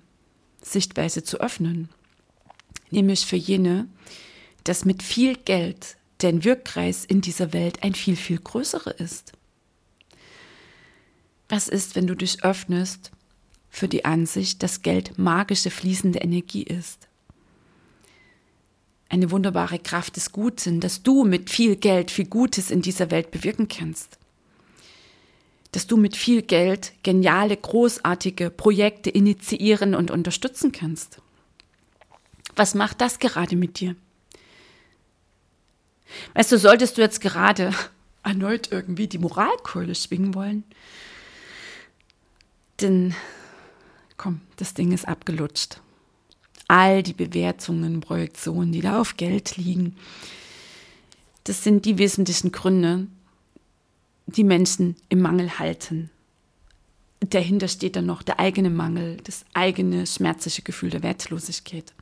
Sichtweise 0.62 1.22
zu 1.22 1.40
öffnen 1.40 1.88
nämlich 2.92 3.26
für 3.26 3.36
jene, 3.36 3.88
dass 4.64 4.84
mit 4.84 5.02
viel 5.02 5.36
Geld 5.36 5.96
der 6.20 6.44
Wirkkreis 6.44 7.04
in 7.04 7.20
dieser 7.20 7.52
Welt 7.52 7.82
ein 7.82 7.94
viel, 7.94 8.16
viel 8.16 8.38
größerer 8.38 9.00
ist. 9.00 9.32
Was 11.48 11.68
ist, 11.68 11.96
wenn 11.96 12.06
du 12.06 12.14
dich 12.14 12.44
öffnest 12.44 13.10
für 13.68 13.88
die 13.88 14.04
Ansicht, 14.04 14.62
dass 14.62 14.82
Geld 14.82 15.18
magische 15.18 15.70
fließende 15.70 16.20
Energie 16.20 16.62
ist? 16.62 17.08
Eine 19.08 19.30
wunderbare 19.30 19.78
Kraft 19.78 20.16
des 20.16 20.32
Guten, 20.32 20.80
dass 20.80 21.02
du 21.02 21.24
mit 21.24 21.50
viel 21.50 21.76
Geld 21.76 22.10
viel 22.10 22.26
Gutes 22.26 22.70
in 22.70 22.80
dieser 22.80 23.10
Welt 23.10 23.30
bewirken 23.30 23.68
kannst. 23.68 24.18
Dass 25.72 25.86
du 25.86 25.96
mit 25.96 26.16
viel 26.16 26.42
Geld 26.42 26.92
geniale, 27.02 27.56
großartige 27.56 28.50
Projekte 28.50 29.10
initiieren 29.10 29.94
und 29.94 30.10
unterstützen 30.10 30.70
kannst. 30.70 31.20
Was 32.56 32.74
macht 32.74 33.00
das 33.00 33.18
gerade 33.18 33.56
mit 33.56 33.80
dir? 33.80 33.96
Weißt 36.34 36.52
du, 36.52 36.58
solltest 36.58 36.96
du 36.98 37.02
jetzt 37.02 37.20
gerade 37.20 37.72
erneut 38.22 38.70
irgendwie 38.70 39.08
die 39.08 39.18
Moralkeule 39.18 39.94
schwingen 39.94 40.34
wollen, 40.34 40.64
denn 42.80 43.14
komm, 44.16 44.40
das 44.56 44.74
Ding 44.74 44.92
ist 44.92 45.08
abgelutscht. 45.08 45.80
All 46.68 47.02
die 47.02 47.12
Bewertungen, 47.12 48.00
Projektionen, 48.00 48.72
die 48.72 48.80
da 48.80 49.00
auf 49.00 49.16
Geld 49.16 49.56
liegen, 49.56 49.96
das 51.44 51.64
sind 51.64 51.84
die 51.84 51.98
wesentlichen 51.98 52.52
Gründe, 52.52 53.08
die 54.36 54.44
Menschen 54.44 54.96
im 55.08 55.20
Mangel 55.20 55.58
halten. 55.58 56.10
Dahinter 57.20 57.68
steht 57.68 57.96
dann 57.96 58.06
noch 58.06 58.22
der 58.22 58.40
eigene 58.40 58.70
Mangel, 58.70 59.18
das 59.18 59.44
eigene 59.54 60.06
schmerzliche 60.06 60.62
Gefühl 60.62 60.90
der 60.90 61.02
Wertlosigkeit 61.02 61.92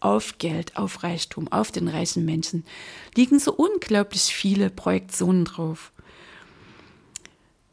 auf 0.00 0.38
Geld, 0.38 0.76
auf 0.76 1.02
Reichtum, 1.02 1.48
auf 1.52 1.70
den 1.70 1.86
reichen 1.88 2.24
Menschen 2.24 2.64
liegen 3.14 3.38
so 3.38 3.52
unglaublich 3.52 4.22
viele 4.22 4.70
Projektionen 4.70 5.44
drauf. 5.44 5.92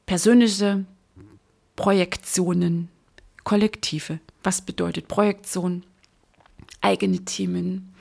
Persönliche 0.05 0.85
Projektionen, 1.75 2.89
kollektive. 3.43 4.19
Was 4.43 4.61
bedeutet 4.61 5.07
Projektion? 5.07 5.83
Eigene 6.81 7.23
Themen, 7.23 7.93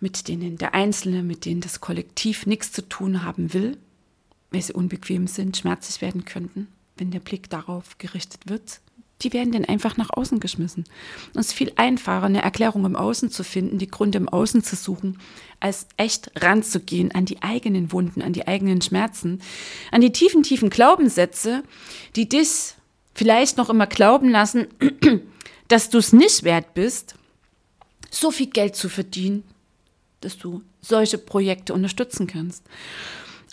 mit 0.00 0.28
denen 0.28 0.58
der 0.58 0.74
Einzelne, 0.74 1.22
mit 1.22 1.44
denen 1.44 1.60
das 1.60 1.80
Kollektiv 1.80 2.46
nichts 2.46 2.72
zu 2.72 2.88
tun 2.88 3.24
haben 3.24 3.52
will, 3.52 3.78
weil 4.50 4.62
sie 4.62 4.72
unbequem 4.72 5.26
sind, 5.26 5.56
schmerzlich 5.56 6.00
werden 6.00 6.24
könnten, 6.24 6.68
wenn 6.96 7.10
der 7.10 7.20
Blick 7.20 7.50
darauf 7.50 7.98
gerichtet 7.98 8.48
wird, 8.48 8.80
die 9.22 9.32
werden 9.32 9.52
dann 9.52 9.64
einfach 9.64 9.96
nach 9.96 10.10
außen 10.10 10.38
geschmissen. 10.38 10.84
Und 11.34 11.40
es 11.40 11.48
ist 11.48 11.52
viel 11.54 11.72
einfacher, 11.76 12.26
eine 12.26 12.42
Erklärung 12.42 12.84
im 12.84 12.96
Außen 12.96 13.30
zu 13.30 13.42
finden, 13.42 13.78
die 13.78 13.88
Gründe 13.88 14.18
im 14.18 14.28
Außen 14.28 14.62
zu 14.62 14.76
suchen, 14.76 15.18
als 15.60 15.88
echt 15.96 16.30
ranzugehen 16.40 17.12
an 17.12 17.24
die 17.24 17.42
eigenen 17.42 17.90
Wunden, 17.90 18.22
an 18.22 18.32
die 18.32 18.46
eigenen 18.46 18.80
Schmerzen, 18.80 19.40
an 19.90 20.00
die 20.00 20.12
tiefen, 20.12 20.44
tiefen 20.44 20.70
Glaubenssätze, 20.70 21.64
die 22.14 22.28
dich 22.28 22.74
vielleicht 23.14 23.56
noch 23.56 23.70
immer 23.70 23.88
glauben 23.88 24.28
lassen, 24.28 24.68
dass 25.68 25.90
du 25.90 25.98
es 25.98 26.12
nicht 26.12 26.44
wert 26.44 26.74
bist, 26.74 27.16
so 28.10 28.30
viel 28.30 28.46
Geld 28.46 28.76
zu 28.76 28.88
verdienen, 28.88 29.42
dass 30.20 30.38
du 30.38 30.62
solche 30.80 31.18
Projekte 31.18 31.74
unterstützen 31.74 32.26
kannst. 32.28 32.64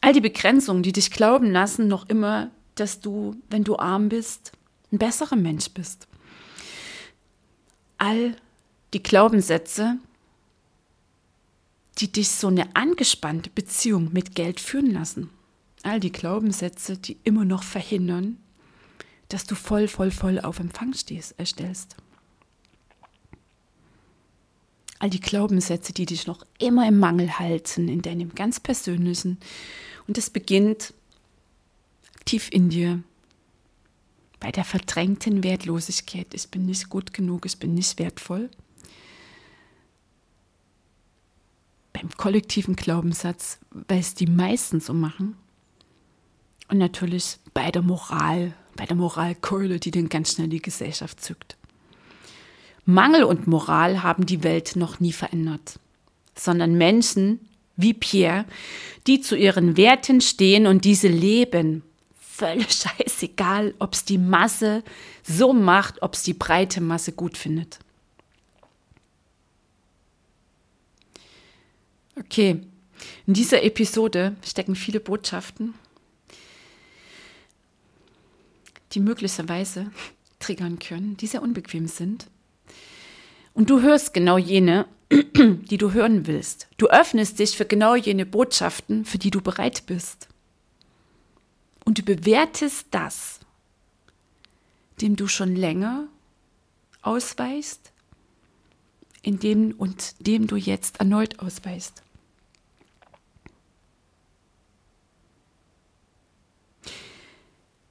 All 0.06 0.14
die 0.14 0.22
Begrenzungen, 0.22 0.84
die 0.84 0.92
dich 0.92 1.10
glauben 1.10 1.52
lassen, 1.52 1.88
noch 1.88 2.08
immer, 2.10 2.52
dass 2.76 3.00
du, 3.00 3.42
wenn 3.50 3.64
du 3.64 3.76
arm 3.78 4.10
bist, 4.10 4.52
ein 4.92 5.00
besserer 5.00 5.36
Mensch 5.36 5.70
bist. 5.70 6.08
All 7.98 8.36
die 8.94 9.02
Glaubenssätze, 9.02 9.98
die 11.98 12.12
dich 12.12 12.30
so 12.30 12.50
eine 12.50 12.76
angespannte 12.76 13.50
Beziehung 13.50 14.14
mit 14.14 14.36
Geld 14.36 14.60
führen 14.60 14.94
lassen. 14.94 15.32
All 15.82 16.00
die 16.00 16.12
Glaubenssätze, 16.12 17.00
die 17.00 17.18
immer 17.24 17.44
noch 17.44 17.64
verhindern, 17.64 18.38
dass 19.30 19.46
du 19.46 19.56
voll, 19.56 19.88
voll, 19.88 20.12
voll 20.12 20.40
auf 20.40 20.60
Empfang 20.60 20.94
stehst, 20.94 21.34
erstellst. 21.40 21.96
All 25.00 25.10
die 25.10 25.20
Glaubenssätze, 25.20 25.94
die 25.94 26.06
dich 26.06 26.28
noch 26.28 26.46
immer 26.60 26.88
im 26.88 27.00
Mangel 27.00 27.40
halten, 27.40 27.88
in 27.88 28.04
deinem 28.04 28.36
ganz 28.36 28.60
persönlichen. 28.60 29.40
Und 30.08 30.18
es 30.18 30.30
beginnt 30.30 30.94
tief 32.26 32.50
in 32.52 32.70
dir, 32.70 33.04
bei 34.40 34.52
der 34.52 34.64
verdrängten 34.64 35.44
Wertlosigkeit. 35.44 36.34
Ich 36.34 36.50
bin 36.50 36.66
nicht 36.66 36.90
gut 36.90 37.14
genug, 37.14 37.46
ich 37.46 37.58
bin 37.58 37.74
nicht 37.74 37.98
wertvoll. 37.98 38.50
Beim 41.94 42.10
kollektiven 42.12 42.76
Glaubenssatz, 42.76 43.60
weil 43.72 44.00
es 44.00 44.14
die 44.14 44.28
meisten 44.28 44.82
so 44.82 44.94
machen. 44.94 45.36
Und 46.68 46.78
natürlich 46.78 47.38
bei 47.54 47.72
der 47.72 47.82
Moral, 47.82 48.54
bei 48.76 48.86
der 48.86 48.96
Moralkeule, 48.96 49.80
die 49.80 49.92
den 49.92 50.10
ganz 50.10 50.34
schnell 50.34 50.50
die 50.50 50.62
Gesellschaft 50.62 51.22
zückt. 51.22 51.58
Mangel 52.86 53.24
und 53.24 53.48
Moral 53.48 54.04
haben 54.04 54.26
die 54.26 54.44
Welt 54.44 54.76
noch 54.76 55.00
nie 55.00 55.14
verändert, 55.14 55.80
sondern 56.36 56.78
Menschen 56.78 57.40
wie 57.78 57.94
Pierre, 57.94 58.46
die 59.08 59.22
zu 59.22 59.36
ihren 59.36 59.78
Werten 59.78 60.22
stehen 60.22 60.68
und 60.68 60.86
diese 60.86 61.08
leben 61.08 61.84
völlig 62.36 62.72
scheißegal, 63.00 63.74
ob 63.80 63.94
es 63.94 64.06
die 64.06 64.18
Masse 64.18 64.84
so 65.24 65.54
macht, 65.54 66.02
ob 66.02 66.14
es 66.14 66.24
die 66.24 66.34
breite 66.34 66.82
Masse 66.82 67.12
gut 67.12 67.38
findet. 67.38 67.80
Okay, 72.18 72.62
in 73.26 73.34
dieser 73.34 73.64
Episode 73.64 74.36
stecken 74.44 74.76
viele 74.76 75.00
Botschaften, 75.00 75.74
die 78.94 79.00
möglicherweise 79.02 79.92
triggern 80.40 80.80
können, 80.80 81.18
die 81.18 81.28
sehr 81.28 81.42
unbequem 81.42 81.88
sind. 81.88 82.28
Und 83.54 83.70
du 83.70 83.82
hörst 83.82 84.14
genau 84.14 84.38
jene, 84.38 84.86
die 85.12 85.78
du 85.78 85.94
hören 85.94 86.28
willst. 86.28 86.68
Du 86.78 86.88
öffnest 86.88 87.40
dich 87.40 87.56
für 87.56 87.66
genau 87.66 87.96
jene 87.96 88.26
Botschaften, 88.26 89.06
für 89.06 89.18
die 89.18 89.32
du 89.32 89.42
bereit 89.42 89.86
bist. 89.86 90.28
Und 91.84 92.00
du 92.00 92.04
bewertest 92.04 92.88
das, 92.92 93.40
dem 95.02 95.16
du 95.16 95.28
schon 95.28 95.56
länger 95.56 96.08
ausweist, 97.02 97.92
in 99.22 99.40
dem 99.40 99.72
und 99.78 100.26
dem 100.26 100.48
du 100.48 100.56
jetzt 100.56 101.00
erneut 101.00 101.40
ausweist. 101.40 102.02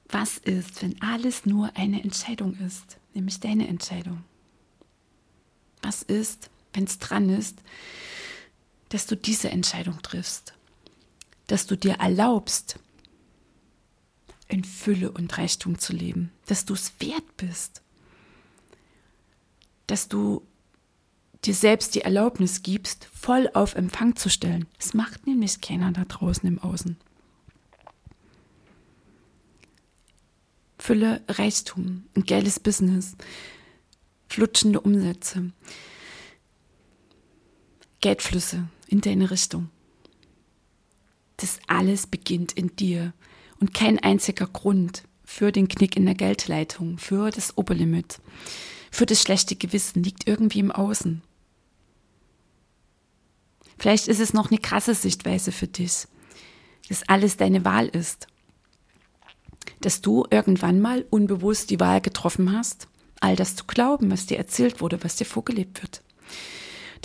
Was 0.09 0.37
ist, 0.37 0.81
wenn 0.81 1.01
alles 1.01 1.45
nur 1.45 1.71
eine 1.75 2.03
Entscheidung 2.03 2.57
ist, 2.59 2.97
nämlich 3.13 3.39
deine 3.39 3.67
Entscheidung? 3.67 4.23
Was 5.81 6.03
ist, 6.03 6.49
wenn 6.75 6.83
es 6.85 6.99
dran 6.99 7.29
ist, 7.29 7.59
dass 8.89 9.07
du 9.07 9.15
diese 9.15 9.49
Entscheidung 9.49 10.01
triffst, 10.01 10.53
dass 11.47 11.67
du 11.67 11.75
dir 11.75 11.93
erlaubst, 11.93 12.79
in 14.47 14.63
Fülle 14.63 15.11
und 15.11 15.37
Reichtum 15.37 15.79
zu 15.79 15.93
leben, 15.93 16.31
dass 16.45 16.65
du 16.65 16.73
es 16.75 16.93
wert 16.99 17.37
bist, 17.37 17.81
dass 19.87 20.07
du 20.07 20.45
dir 21.43 21.53
selbst 21.53 21.95
die 21.95 22.01
Erlaubnis 22.01 22.63
gibst, 22.63 23.05
voll 23.13 23.49
auf 23.53 23.75
Empfang 23.75 24.15
zu 24.15 24.29
stellen. 24.29 24.67
Es 24.79 24.93
macht 24.93 25.27
nämlich 25.27 25.61
keiner 25.61 25.91
da 25.91 26.05
draußen 26.05 26.47
im 26.47 26.59
Außen. 26.59 26.97
Fülle, 30.79 31.23
Reichtum, 31.27 32.03
ein 32.15 32.25
geiles 32.25 32.59
Business, 32.59 33.15
flutschende 34.29 34.81
Umsätze, 34.81 35.51
Geldflüsse 38.01 38.67
in 38.87 39.01
deine 39.01 39.31
Richtung. 39.31 39.69
Das 41.37 41.59
alles 41.67 42.07
beginnt 42.07 42.53
in 42.53 42.75
dir 42.75 43.13
und 43.59 43.73
kein 43.73 43.99
einziger 43.99 44.47
Grund 44.47 45.03
für 45.23 45.51
den 45.51 45.67
Knick 45.67 45.97
in 45.97 46.05
der 46.05 46.15
Geldleitung, 46.15 46.97
für 46.97 47.29
das 47.31 47.57
Oberlimit, 47.57 48.19
für 48.91 49.05
das 49.05 49.21
schlechte 49.21 49.55
Gewissen 49.55 50.03
liegt 50.03 50.27
irgendwie 50.27 50.59
im 50.59 50.71
Außen. 50.71 51.21
Vielleicht 53.77 54.07
ist 54.07 54.19
es 54.19 54.33
noch 54.33 54.51
eine 54.51 54.59
krasse 54.59 54.95
Sichtweise 54.95 55.51
für 55.51 55.67
dich, 55.67 56.07
dass 56.87 57.07
alles 57.09 57.37
deine 57.37 57.65
Wahl 57.65 57.87
ist. 57.87 58.27
Dass 59.81 60.01
du 60.01 60.25
irgendwann 60.29 60.79
mal 60.79 61.05
unbewusst 61.09 61.69
die 61.69 61.79
Wahl 61.79 61.99
getroffen 61.99 62.55
hast, 62.55 62.87
all 63.19 63.35
das 63.35 63.55
zu 63.55 63.65
glauben, 63.65 64.11
was 64.11 64.27
dir 64.27 64.37
erzählt 64.37 64.79
wurde, 64.79 65.03
was 65.03 65.17
dir 65.17 65.25
vorgelebt 65.25 65.81
wird. 65.81 66.01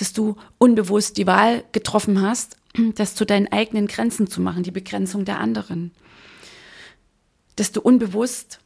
Dass 0.01 0.13
du 0.13 0.37
unbewusst 0.59 1.17
die 1.17 1.27
Wahl 1.27 1.63
getroffen 1.71 2.21
hast, 2.21 2.57
das 2.97 3.15
zu 3.15 3.25
deinen 3.25 3.53
eigenen 3.53 3.87
Grenzen 3.87 4.27
zu 4.27 4.41
machen, 4.41 4.65
die 4.65 4.73
Begrenzung 4.73 5.25
der 5.25 5.39
anderen 5.39 5.93
dass 7.61 7.73
du 7.73 7.83
unbewusst 7.83 8.59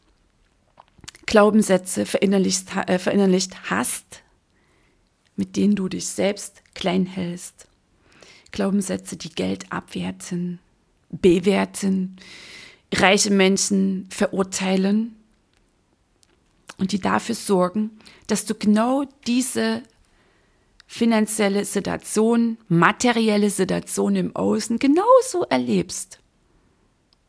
Glaubenssätze 1.27 2.07
verinnerlicht, 2.07 2.77
äh, 2.87 3.01
verinnerlicht 3.01 3.69
hast, 3.69 4.23
mit 5.35 5.57
denen 5.57 5.75
du 5.75 5.89
dich 5.89 6.07
selbst 6.07 6.63
klein 6.75 7.05
hältst. 7.05 7.67
Glaubenssätze, 8.53 9.17
die 9.17 9.31
Geld 9.31 9.73
abwerten, 9.73 10.61
bewerten, 11.11 12.19
reiche 12.95 13.33
Menschen 13.33 14.07
verurteilen 14.11 15.17
und 16.79 16.93
die 16.93 17.01
dafür 17.01 17.35
sorgen, 17.35 17.91
dass 18.29 18.45
du 18.45 18.55
genau 18.55 19.07
diese 19.27 19.83
finanzielle 20.87 21.65
Situation, 21.65 22.59
materielle 22.69 23.51
Situation 23.51 24.17
im 24.17 24.37
Außen 24.37 24.79
genauso 24.79 25.45
erlebst, 25.49 26.21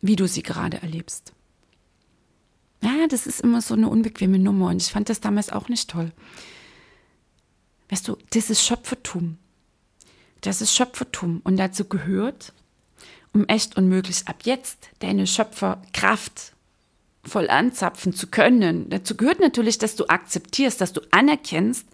wie 0.01 0.15
du 0.15 0.27
sie 0.27 0.43
gerade 0.43 0.81
erlebst. 0.81 1.33
Ja, 2.81 3.07
das 3.07 3.25
ist 3.25 3.41
immer 3.41 3.61
so 3.61 3.73
eine 3.73 3.89
unbequeme 3.89 4.37
Nummer 4.37 4.67
und 4.67 4.81
ich 4.81 4.91
fand 4.91 5.09
das 5.09 5.19
damals 5.19 5.49
auch 5.49 5.69
nicht 5.69 5.89
toll. 5.89 6.11
Weißt 7.89 8.07
du, 8.07 8.17
das 8.31 8.49
ist 8.49 8.63
Schöpfertum. 8.63 9.37
Das 10.41 10.61
ist 10.61 10.75
Schöpfertum 10.75 11.41
und 11.43 11.57
dazu 11.57 11.85
gehört, 11.85 12.53
um 13.33 13.45
echt 13.47 13.77
unmöglich 13.77 14.27
ab 14.27 14.37
jetzt 14.43 14.89
deine 14.99 15.25
Schöpferkraft 15.25 16.53
voll 17.23 17.49
anzapfen 17.49 18.13
zu 18.13 18.27
können. 18.27 18.89
Dazu 18.89 19.17
gehört 19.17 19.39
natürlich, 19.39 19.77
dass 19.77 19.95
du 19.95 20.05
akzeptierst, 20.05 20.79
dass 20.79 20.93
du 20.93 21.01
anerkennst, 21.11 21.87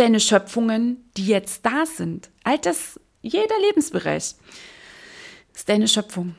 deine 0.00 0.20
Schöpfungen, 0.20 1.04
die 1.16 1.26
jetzt 1.26 1.64
da 1.64 1.86
sind. 1.86 2.30
All 2.44 2.58
das, 2.58 3.00
jeder 3.22 3.58
Lebensbereich 3.60 4.34
ist 5.54 5.68
deine 5.68 5.88
Schöpfung. 5.88 6.34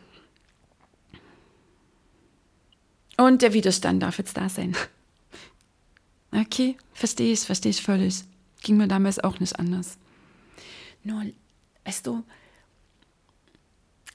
Und 3.17 3.41
der 3.41 3.53
Widerstand 3.53 4.01
darf 4.01 4.17
jetzt 4.17 4.37
da 4.37 4.47
sein. 4.47 4.75
Okay, 6.31 6.77
verstehe 6.93 7.33
ich, 7.33 7.41
verstehe 7.41 7.71
ich 7.71 7.81
völlig. 7.81 8.23
Ging 8.61 8.77
mir 8.77 8.87
damals 8.87 9.19
auch 9.19 9.39
nicht 9.39 9.57
anders. 9.57 9.97
Nur, 11.03 11.25
weißt 11.85 12.07
du, 12.07 12.23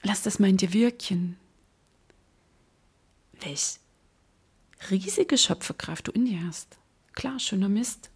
lass 0.01 0.23
das 0.23 0.39
mal 0.39 0.49
in 0.49 0.57
dir 0.57 0.73
wirken. 0.73 1.37
Welch 3.41 3.79
riesige 4.89 5.37
Schöpferkraft 5.37 6.07
du 6.07 6.11
in 6.11 6.25
dir 6.25 6.45
hast. 6.47 6.77
Klar, 7.13 7.39
schöner 7.39 7.69
Mist. 7.69 8.09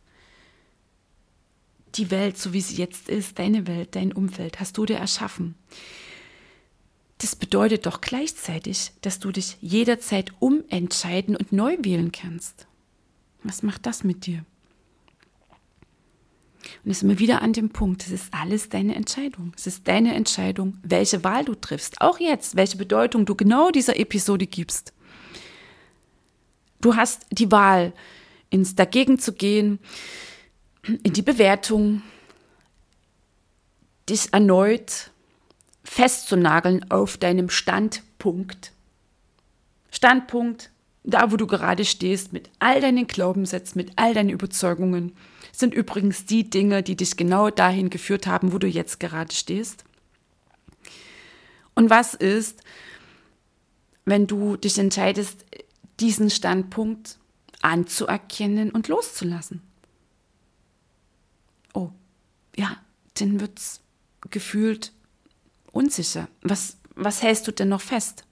Die 1.96 2.12
Welt, 2.12 2.38
so 2.38 2.54
wie 2.54 2.62
sie 2.62 2.76
jetzt 2.76 3.10
ist, 3.10 3.40
deine 3.40 3.68
Welt, 3.68 3.96
dein 3.96 4.14
Umfeld, 4.14 4.60
hast 4.60 4.78
du 4.78 4.86
dir 4.86 4.98
erschaffen. 4.98 5.56
Das 7.18 7.36
bedeutet 7.36 7.86
doch 7.86 8.00
gleichzeitig, 8.00 8.92
dass 9.02 9.20
du 9.20 9.32
dich 9.32 9.58
jederzeit 9.60 10.32
umentscheiden 10.40 11.36
und 11.36 11.52
neu 11.52 11.78
wählen 11.82 12.12
kannst. 12.12 12.68
Was 13.44 13.64
macht 13.64 13.86
das 13.86 14.04
mit 14.04 14.26
dir? 14.26 14.46
Und 16.84 16.92
es 16.92 16.98
ist 16.98 17.04
immer 17.04 17.20
wieder 17.20 17.42
an 17.42 17.54
dem 17.54 17.70
Punkt, 17.70 18.04
es 18.04 18.12
ist 18.12 18.34
alles 18.34 18.70
deine 18.70 18.96
Entscheidung. 18.96 19.54
Es 19.56 19.68
ist 19.68 19.88
deine 19.88 20.14
Entscheidung, 20.14 20.78
welche 20.84 21.24
Wahl 21.24 21.46
du 21.46 21.56
triffst. 21.56 22.02
Auch 22.02 22.20
jetzt, 22.20 22.56
welche 22.56 22.78
Bedeutung 22.78 23.26
du 23.26 23.36
genau 23.36 23.70
dieser 23.72 24.00
Episode 24.00 24.46
gibst. 24.46 24.94
Du 26.82 26.96
hast 26.96 27.26
die 27.32 27.52
Wahl, 27.52 27.94
ins 28.50 28.76
Dagegen 28.76 29.20
zu 29.20 29.34
gehen, 29.34 29.80
in 30.84 31.14
die 31.14 31.22
Bewertung, 31.22 32.02
dich 34.08 34.34
erneut 34.34 35.12
festzunageln 35.84 36.90
auf 36.92 37.18
deinem 37.18 37.50
Standpunkt. 37.50 38.72
Standpunkt, 39.90 40.70
da 41.04 41.32
wo 41.32 41.38
du 41.38 41.48
gerade 41.48 41.84
stehst, 41.84 42.32
mit 42.32 42.50
all 42.60 42.80
deinen 42.80 43.08
Glaubenssätzen, 43.08 43.80
mit 43.82 43.94
all 43.96 44.14
deinen 44.14 44.30
Überzeugungen, 44.30 45.16
sind 45.52 45.74
übrigens 45.74 46.26
die 46.26 46.50
Dinge, 46.50 46.84
die 46.84 46.96
dich 46.96 47.18
genau 47.18 47.50
dahin 47.50 47.90
geführt 47.90 48.28
haben, 48.28 48.54
wo 48.54 48.60
du 48.60 48.68
jetzt 48.68 49.00
gerade 49.00 49.34
stehst. 49.34 49.84
Und 51.74 51.90
was 51.90 52.14
ist, 52.14 52.62
wenn 54.06 54.28
du 54.28 54.58
dich 54.58 54.78
entscheidest, 54.78 55.46
diesen 56.00 56.30
Standpunkt 56.30 57.18
anzuerkennen 57.62 58.70
und 58.72 58.88
loszulassen? 58.88 59.62
Ja, 62.60 62.76
dann 63.16 63.40
wird 63.40 63.58
es 63.58 63.82
gefühlt 64.30 64.92
unsicher. 65.72 66.28
Was, 66.42 66.78
was 66.96 67.22
hältst 67.24 67.48
du 67.48 67.52
denn 67.52 67.70
noch 67.70 67.82
fest? 67.82 68.26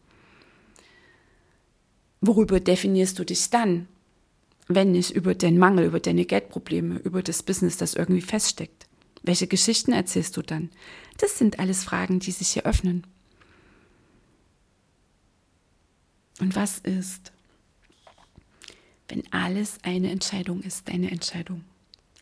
Worüber 2.19 2.59
definierst 2.59 3.17
du 3.19 3.23
dich 3.23 3.49
dann? 3.49 3.87
wenn 4.67 4.91
nicht 4.91 5.11
über 5.11 5.33
den 5.33 5.57
Mangel, 5.57 5.85
über 5.85 5.99
deine 5.99 6.25
Geldprobleme, 6.25 6.97
über 6.99 7.23
das 7.23 7.43
Business, 7.43 7.77
das 7.77 7.93
irgendwie 7.93 8.21
feststeckt? 8.21 8.87
Welche 9.23 9.47
Geschichten 9.47 9.93
erzählst 9.93 10.37
du 10.37 10.41
dann? 10.41 10.69
Das 11.17 11.37
sind 11.37 11.59
alles 11.59 11.83
Fragen, 11.83 12.19
die 12.19 12.31
sich 12.31 12.49
hier 12.49 12.65
öffnen. 12.65 13.05
Und 16.39 16.55
was 16.55 16.79
ist, 16.79 17.31
wenn 19.07 19.23
alles 19.31 19.79
eine 19.83 20.11
Entscheidung 20.11 20.61
ist, 20.61 20.87
deine 20.87 21.09
Entscheidung? 21.11 21.63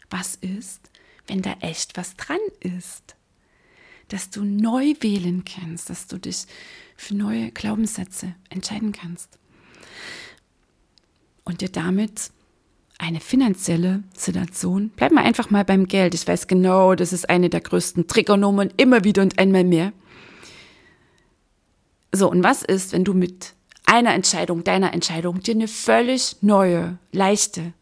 Was 0.10 0.36
ist, 0.36 0.89
wenn 1.28 1.42
da 1.42 1.56
echt 1.62 1.98
was 1.98 2.16
dran 2.16 2.40
ist? 2.60 3.16
Dass 4.08 4.30
du 4.30 4.44
neu 4.44 4.94
wählen 5.00 5.44
kannst, 5.46 5.90
dass 5.90 6.08
du 6.08 6.18
dich 6.18 6.46
für 6.96 7.16
neue 7.16 7.52
Glaubenssätze 7.52 8.36
entscheiden 8.50 8.92
kannst 8.92 9.40
und 11.44 11.62
dir 11.62 11.70
damit 11.70 12.32
eine 12.98 13.20
finanzielle 13.20 14.04
Situation. 14.16 14.92
Bleib 14.96 15.12
mal 15.12 15.24
einfach 15.24 15.50
mal 15.50 15.66
beim 15.66 15.88
Geld. 15.88 16.14
Ich 16.14 16.28
weiß 16.28 16.48
genau, 16.48 16.96
das 16.96 17.14
ist 17.14 17.30
eine 17.30 17.50
der 17.50 17.62
größten 17.62 18.08
Triggernummern, 18.08 18.72
immer 18.78 19.04
wieder 19.04 19.22
und 19.22 19.38
einmal 19.38 19.64
mehr. 19.64 19.92
So, 22.12 22.30
und 22.30 22.44
was 22.44 22.64
ist, 22.64 22.94
wenn 22.94 23.04
du 23.04 23.14
mit 23.14 23.54
einer 23.86 24.14
Entscheidung, 24.14 24.64
deiner 24.64 24.94
Entscheidung, 24.94 25.42
dir 25.42 25.56
eine 25.56 25.68
völlig 25.68 26.38
neue, 26.42 26.98
leichte 27.12 27.74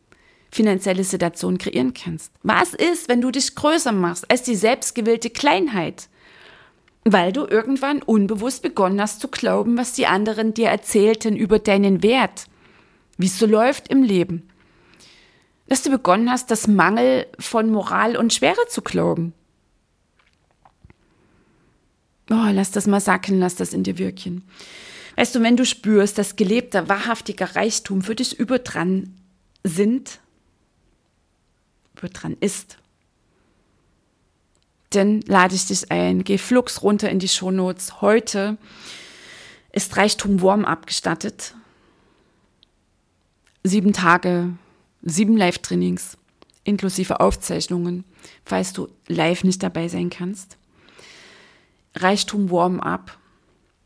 finanzielle 0.53 1.03
Situation 1.03 1.57
kreieren 1.57 1.93
kannst? 1.93 2.31
Was 2.43 2.73
ist, 2.73 3.09
wenn 3.09 3.21
du 3.21 3.31
dich 3.31 3.55
größer 3.55 3.91
machst 3.91 4.29
als 4.29 4.43
die 4.43 4.55
selbstgewählte 4.55 5.29
Kleinheit? 5.29 6.09
Weil 7.05 7.33
du 7.33 7.45
irgendwann 7.45 8.01
unbewusst 8.01 8.61
begonnen 8.61 9.01
hast 9.01 9.19
zu 9.19 9.27
glauben, 9.27 9.77
was 9.77 9.93
die 9.93 10.07
anderen 10.07 10.53
dir 10.53 10.69
erzählten 10.69 11.35
über 11.35 11.59
deinen 11.59 12.01
Wert, 12.01 12.45
wie 13.17 13.25
es 13.25 13.37
so 13.37 13.45
läuft 13.45 13.89
im 13.89 14.03
Leben 14.03 14.49
dass 15.67 15.81
du 15.81 15.89
begonnen 15.89 16.29
hast, 16.29 16.51
das 16.51 16.67
Mangel 16.67 17.25
von 17.39 17.71
Moral 17.71 18.17
und 18.17 18.33
Schwere 18.33 18.67
zu 18.69 18.81
glauben. 18.81 19.33
Oh, 22.29 22.47
lass 22.51 22.71
das 22.71 22.87
mal 22.87 22.99
sacken, 22.99 23.39
lass 23.39 23.55
das 23.55 23.73
in 23.73 23.83
dir 23.83 23.97
wirken. 23.97 24.43
Weißt 25.15 25.35
du, 25.35 25.41
wenn 25.41 25.57
du 25.57 25.65
spürst, 25.65 26.17
dass 26.17 26.35
gelebter, 26.35 26.89
wahrhaftiger 26.89 27.55
Reichtum 27.55 28.01
für 28.01 28.15
dich 28.15 28.39
überdran 28.39 29.15
sind, 29.63 30.19
überdran 31.97 32.37
ist, 32.39 32.77
dann 34.91 35.21
lade 35.21 35.55
ich 35.55 35.65
dich 35.65 35.91
ein, 35.91 36.23
geh 36.23 36.37
flugs 36.37 36.83
runter 36.83 37.09
in 37.09 37.19
die 37.19 37.27
Shownotes. 37.27 38.01
Heute 38.01 38.57
ist 39.71 39.97
Reichtum 39.97 40.41
Warm 40.41 40.65
abgestattet. 40.65 41.55
Sieben 43.63 43.93
Tage 43.93 44.53
sieben 45.03 45.37
Live-Trainings 45.37 46.17
inklusive 46.63 47.19
Aufzeichnungen, 47.19 48.05
falls 48.45 48.71
du 48.71 48.87
live 49.07 49.43
nicht 49.43 49.61
dabei 49.61 49.89
sein 49.89 50.09
kannst. 50.09 50.57
Reichtum 51.95 52.49
Warm-up 52.49 53.17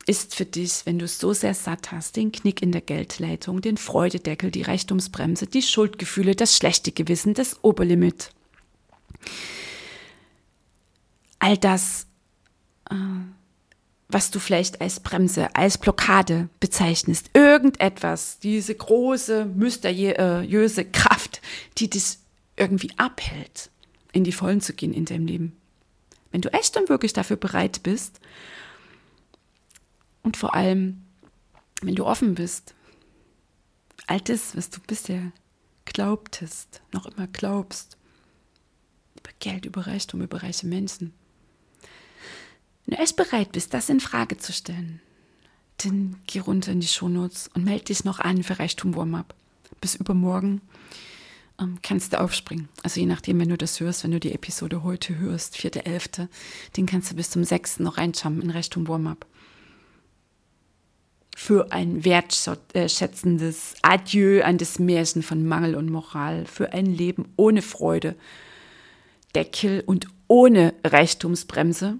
ist 0.07 0.35
für 0.35 0.45
dich, 0.45 0.85
wenn 0.85 0.99
du 0.99 1.05
es 1.05 1.19
so 1.19 1.33
sehr 1.33 1.53
satt 1.53 1.91
hast, 1.91 2.15
den 2.15 2.31
Knick 2.31 2.61
in 2.61 2.71
der 2.71 2.81
Geldleitung, 2.81 3.61
den 3.61 3.77
Freudedeckel, 3.77 4.51
die 4.51 4.63
Reichtumsbremse, 4.63 5.47
die 5.47 5.61
Schuldgefühle, 5.61 6.35
das 6.35 6.55
schlechte 6.55 6.91
Gewissen, 6.91 7.33
das 7.33 7.63
Oberlimit. 7.63 8.31
All 11.39 11.57
das 11.57 12.07
äh, 12.89 12.95
was 14.09 14.31
du 14.31 14.39
vielleicht 14.39 14.79
als 14.81 14.99
Bremse, 15.01 15.53
als 15.55 15.77
Blockade 15.77 16.49
bezeichnest. 16.59 17.29
Irgendetwas, 17.33 18.39
diese 18.39 18.73
große, 18.73 19.45
mysteriöse 19.45 20.85
Kraft, 20.85 21.41
die 21.77 21.89
dich 21.89 22.17
irgendwie 22.55 22.91
abhält, 22.97 23.69
in 24.13 24.23
die 24.23 24.31
Vollen 24.31 24.61
zu 24.61 24.73
gehen 24.73 24.93
in 24.93 25.05
deinem 25.05 25.27
Leben. 25.27 25.57
Wenn 26.31 26.41
du 26.41 26.53
echt 26.53 26.77
und 26.77 26.89
wirklich 26.89 27.13
dafür 27.13 27.37
bereit 27.37 27.83
bist 27.83 28.19
und 30.27 30.35
vor 30.35 30.55
allem, 30.55 31.05
wenn 31.81 31.95
du 31.95 32.05
offen 32.05 32.35
bist, 32.35 32.75
all 34.07 34.19
das, 34.19 34.57
was 34.57 34.69
du 34.69 34.81
bisher 34.85 35.31
glaubtest, 35.85 36.81
noch 36.91 37.05
immer 37.05 37.27
glaubst, 37.27 37.95
über 39.17 39.31
Geld, 39.39 39.65
über 39.65 39.87
Reichtum, 39.87 40.21
über 40.21 40.43
reiche 40.43 40.67
Menschen, 40.67 41.13
wenn 42.85 42.97
du 42.97 43.01
echt 43.01 43.15
bereit 43.15 43.53
bist, 43.53 43.73
das 43.73 43.87
in 43.87 44.01
Frage 44.01 44.37
zu 44.37 44.51
stellen, 44.51 44.99
dann 45.77 46.17
geh 46.27 46.39
runter 46.39 46.73
in 46.73 46.81
die 46.81 46.87
Shownotes 46.87 47.49
und 47.53 47.63
melde 47.63 47.85
dich 47.85 48.03
noch 48.03 48.19
an 48.19 48.43
für 48.43 48.59
Reichtum 48.59 48.97
Warm-Up. 48.97 49.33
Bis 49.79 49.95
übermorgen 49.95 50.59
ähm, 51.57 51.77
kannst 51.81 52.11
du 52.11 52.19
aufspringen. 52.19 52.67
Also 52.83 52.99
je 52.99 53.05
nachdem, 53.05 53.39
wenn 53.39 53.47
du 53.47 53.57
das 53.57 53.79
hörst, 53.79 54.03
wenn 54.03 54.11
du 54.11 54.19
die 54.19 54.33
Episode 54.33 54.83
heute 54.83 55.17
hörst, 55.19 55.55
4.11., 55.55 56.27
den 56.75 56.85
kannst 56.85 57.11
du 57.11 57.15
bis 57.15 57.29
zum 57.29 57.45
6. 57.45 57.79
noch 57.79 57.97
reinschauen 57.97 58.41
in 58.41 58.49
Reichtum 58.49 58.89
Warm-Up. 58.89 59.25
Für 61.39 61.71
ein 61.71 62.03
wertschätzendes 62.03 63.75
Adieu 63.83 64.41
an 64.43 64.57
das 64.57 64.79
Märchen 64.79 65.21
von 65.21 65.45
Mangel 65.45 65.75
und 65.75 65.87
Moral, 65.87 66.47
für 66.47 66.73
ein 66.73 66.87
Leben 66.87 67.31
ohne 67.35 67.61
Freude, 67.61 68.15
Deckel 69.35 69.83
und 69.85 70.07
ohne 70.27 70.73
Reichtumsbremse 70.83 71.99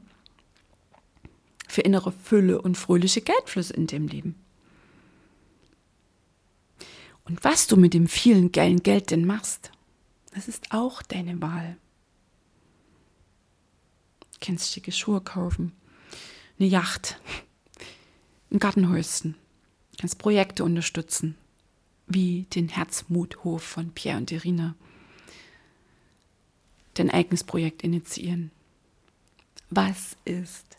für 1.67 1.81
innere 1.81 2.11
Fülle 2.11 2.59
und 2.59 2.79
fröhliche 2.79 3.21
Geldflüsse 3.21 3.75
in 3.75 3.85
dem 3.85 4.07
Leben. 4.07 4.33
Und 7.23 7.43
was 7.43 7.67
du 7.67 7.77
mit 7.77 7.93
dem 7.93 8.07
vielen 8.07 8.51
geilen 8.51 8.81
Geld 8.81 9.11
denn 9.11 9.27
machst, 9.27 9.71
das 10.33 10.47
ist 10.47 10.71
auch 10.71 11.03
deine 11.03 11.39
Wahl. 11.43 11.77
Du 14.19 14.37
kannst 14.41 14.73
schicke 14.73 14.91
Schuhe 14.91 15.21
kaufen, 15.21 15.73
eine 16.57 16.67
Yacht, 16.67 17.21
ein 18.51 18.59
Gartenhäuschen, 18.59 19.35
kannst 19.99 20.19
Projekte 20.19 20.63
unterstützen, 20.63 21.35
wie 22.07 22.43
den 22.53 22.69
Herzmuthof 22.69 23.63
von 23.63 23.91
Pierre 23.91 24.17
und 24.17 24.31
Irina, 24.31 24.75
dein 26.93 27.09
eigenes 27.09 27.43
Projekt 27.43 27.83
initiieren. 27.83 28.51
Was 29.69 30.15
ist 30.23 30.77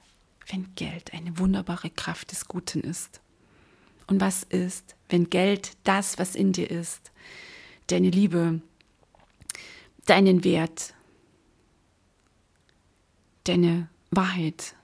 wenn 0.51 0.75
Geld 0.75 1.13
eine 1.13 1.39
wunderbare 1.39 1.91
Kraft 1.91 2.33
des 2.33 2.49
Guten 2.49 2.81
ist? 2.81 3.21
Und 4.07 4.21
was 4.21 4.43
ist, 4.45 4.97
wenn 5.11 5.29
Geld 5.29 5.77
das, 5.85 6.19
was 6.19 6.35
in 6.35 6.53
dir 6.53 6.71
ist, 6.71 7.13
deine 7.89 8.09
Liebe, 8.09 8.63
deinen 10.07 10.45
Wert, 10.45 10.95
deine 13.45 13.89
Wahrheit, 14.11 14.75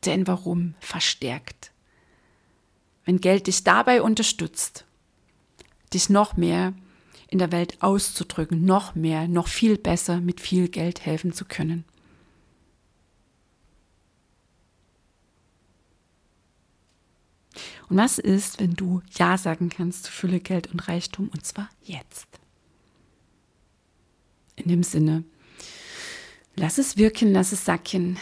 dein 0.00 0.26
Warum 0.26 0.74
verstärkt? 0.80 1.55
Wenn 3.06 3.20
Geld 3.20 3.46
dich 3.46 3.64
dabei 3.64 4.02
unterstützt, 4.02 4.84
dich 5.94 6.10
noch 6.10 6.36
mehr 6.36 6.74
in 7.28 7.38
der 7.38 7.52
Welt 7.52 7.80
auszudrücken, 7.80 8.64
noch 8.64 8.94
mehr, 8.94 9.28
noch 9.28 9.48
viel 9.48 9.78
besser 9.78 10.20
mit 10.20 10.40
viel 10.40 10.68
Geld 10.68 11.06
helfen 11.06 11.32
zu 11.32 11.44
können. 11.44 11.84
Und 17.88 17.96
was 17.96 18.18
ist, 18.18 18.58
wenn 18.58 18.74
du 18.74 19.00
Ja 19.16 19.38
sagen 19.38 19.68
kannst 19.68 20.04
zu 20.04 20.12
Fülle, 20.12 20.40
Geld 20.40 20.72
und 20.72 20.88
Reichtum 20.88 21.28
und 21.28 21.46
zwar 21.46 21.70
jetzt? 21.84 22.26
In 24.56 24.68
dem 24.68 24.82
Sinne, 24.82 25.22
lass 26.56 26.78
es 26.78 26.96
wirken, 26.96 27.32
lass 27.32 27.52
es 27.52 27.64
sacken. 27.64 28.18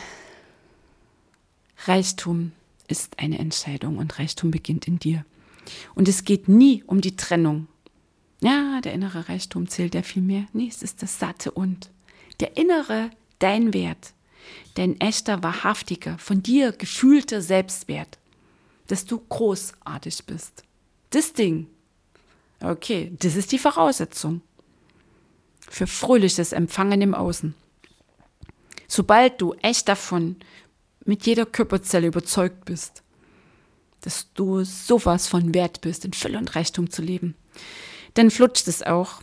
Reichtum 1.87 2.53
ist 2.95 3.19
eine 3.19 3.41
Entscheidung 3.41 3.99
und 3.99 4.21
Reichtum 4.21 4.53
beginnt 4.53 4.87
in 4.87 5.01
dir. 5.01 5.25
Und 5.97 6.07
es 6.07 6.25
geht 6.25 6.47
nie 6.47 6.85
um 6.87 7.01
die 7.01 7.17
Trennung. 7.17 7.67
Ja, 8.41 8.81
der 8.83 8.93
innere 8.93 9.29
Reichtum 9.29 9.69
zählt 9.69 9.97
ja 9.97 10.03
viel 10.03 10.23
mehr. 10.23 10.47
Nee, 10.53 10.69
es 10.69 10.81
ist 10.81 11.03
das 11.03 11.19
satte 11.19 11.51
und. 11.51 11.91
Der 12.39 12.57
innere, 12.57 13.11
dein 13.41 13.75
Wert, 13.75 14.15
dein 14.75 15.01
echter, 15.01 15.43
wahrhaftiger, 15.43 16.19
von 16.19 16.41
dir 16.41 16.71
gefühlter 16.71 17.43
Selbstwert, 17.43 18.19
dass 18.87 19.05
du 19.05 19.19
großartig 19.19 20.25
bist. 20.27 20.63
Das 21.11 21.33
Ding. 21.33 21.67
Okay, 22.61 23.13
das 23.19 23.35
ist 23.35 23.51
die 23.51 23.59
Voraussetzung 23.59 24.41
für 25.69 25.89
fröhliches 25.89 26.53
Empfangen 26.53 27.03
im 27.03 27.15
Außen. 27.15 27.57
Sobald 28.87 29.41
du 29.41 29.55
echt 29.55 29.89
davon 29.89 30.37
mit 31.05 31.27
jeder 31.27 31.47
Körperzelle 31.47 32.07
überzeugt 32.07 32.65
bist, 32.65 33.03
dass 34.01 34.33
du 34.35 34.65
sowas 34.65 35.27
von 35.27 35.55
wert 35.55 35.81
bist, 35.81 36.05
in 36.05 36.13
Fülle 36.13 36.39
und 36.39 36.55
Reichtum 36.55 36.91
zu 36.91 37.03
leben, 37.03 37.35
dann 38.15 38.31
flutscht 38.31 38.69
es 38.69 38.83
auch 38.83 39.23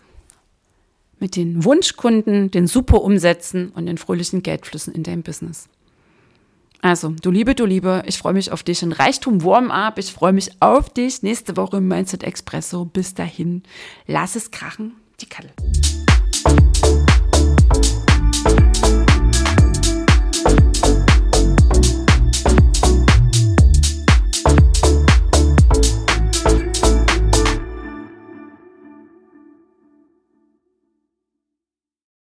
mit 1.20 1.36
den 1.36 1.64
Wunschkunden, 1.64 2.50
den 2.50 2.68
super 2.68 3.02
Umsätzen 3.02 3.70
und 3.70 3.86
den 3.86 3.98
fröhlichen 3.98 4.42
Geldflüssen 4.42 4.94
in 4.94 5.04
deinem 5.04 5.22
Business. 5.22 5.70
Also, 6.82 7.10
du 7.22 7.30
Liebe, 7.30 7.54
du 7.54 7.66
Liebe, 7.66 8.02
ich 8.08 8.18
freue 8.18 8.34
mich 8.34 8.52
auf 8.52 8.64
dich 8.64 8.82
in 8.82 8.92
Reichtum 8.92 9.44
Warm-up. 9.44 10.00
Ich 10.00 10.12
freue 10.12 10.34
mich 10.34 10.50
auf 10.62 10.90
dich 10.90 11.22
nächste 11.22 11.56
Woche 11.56 11.78
im 11.78 11.88
Mindset 11.88 12.24
Expresso. 12.24 12.86
Bis 12.86 13.14
dahin, 13.14 13.62
lass 14.08 14.36
es 14.36 14.50
krachen, 14.50 14.96
die 15.20 15.28
Kattel. 15.28 15.52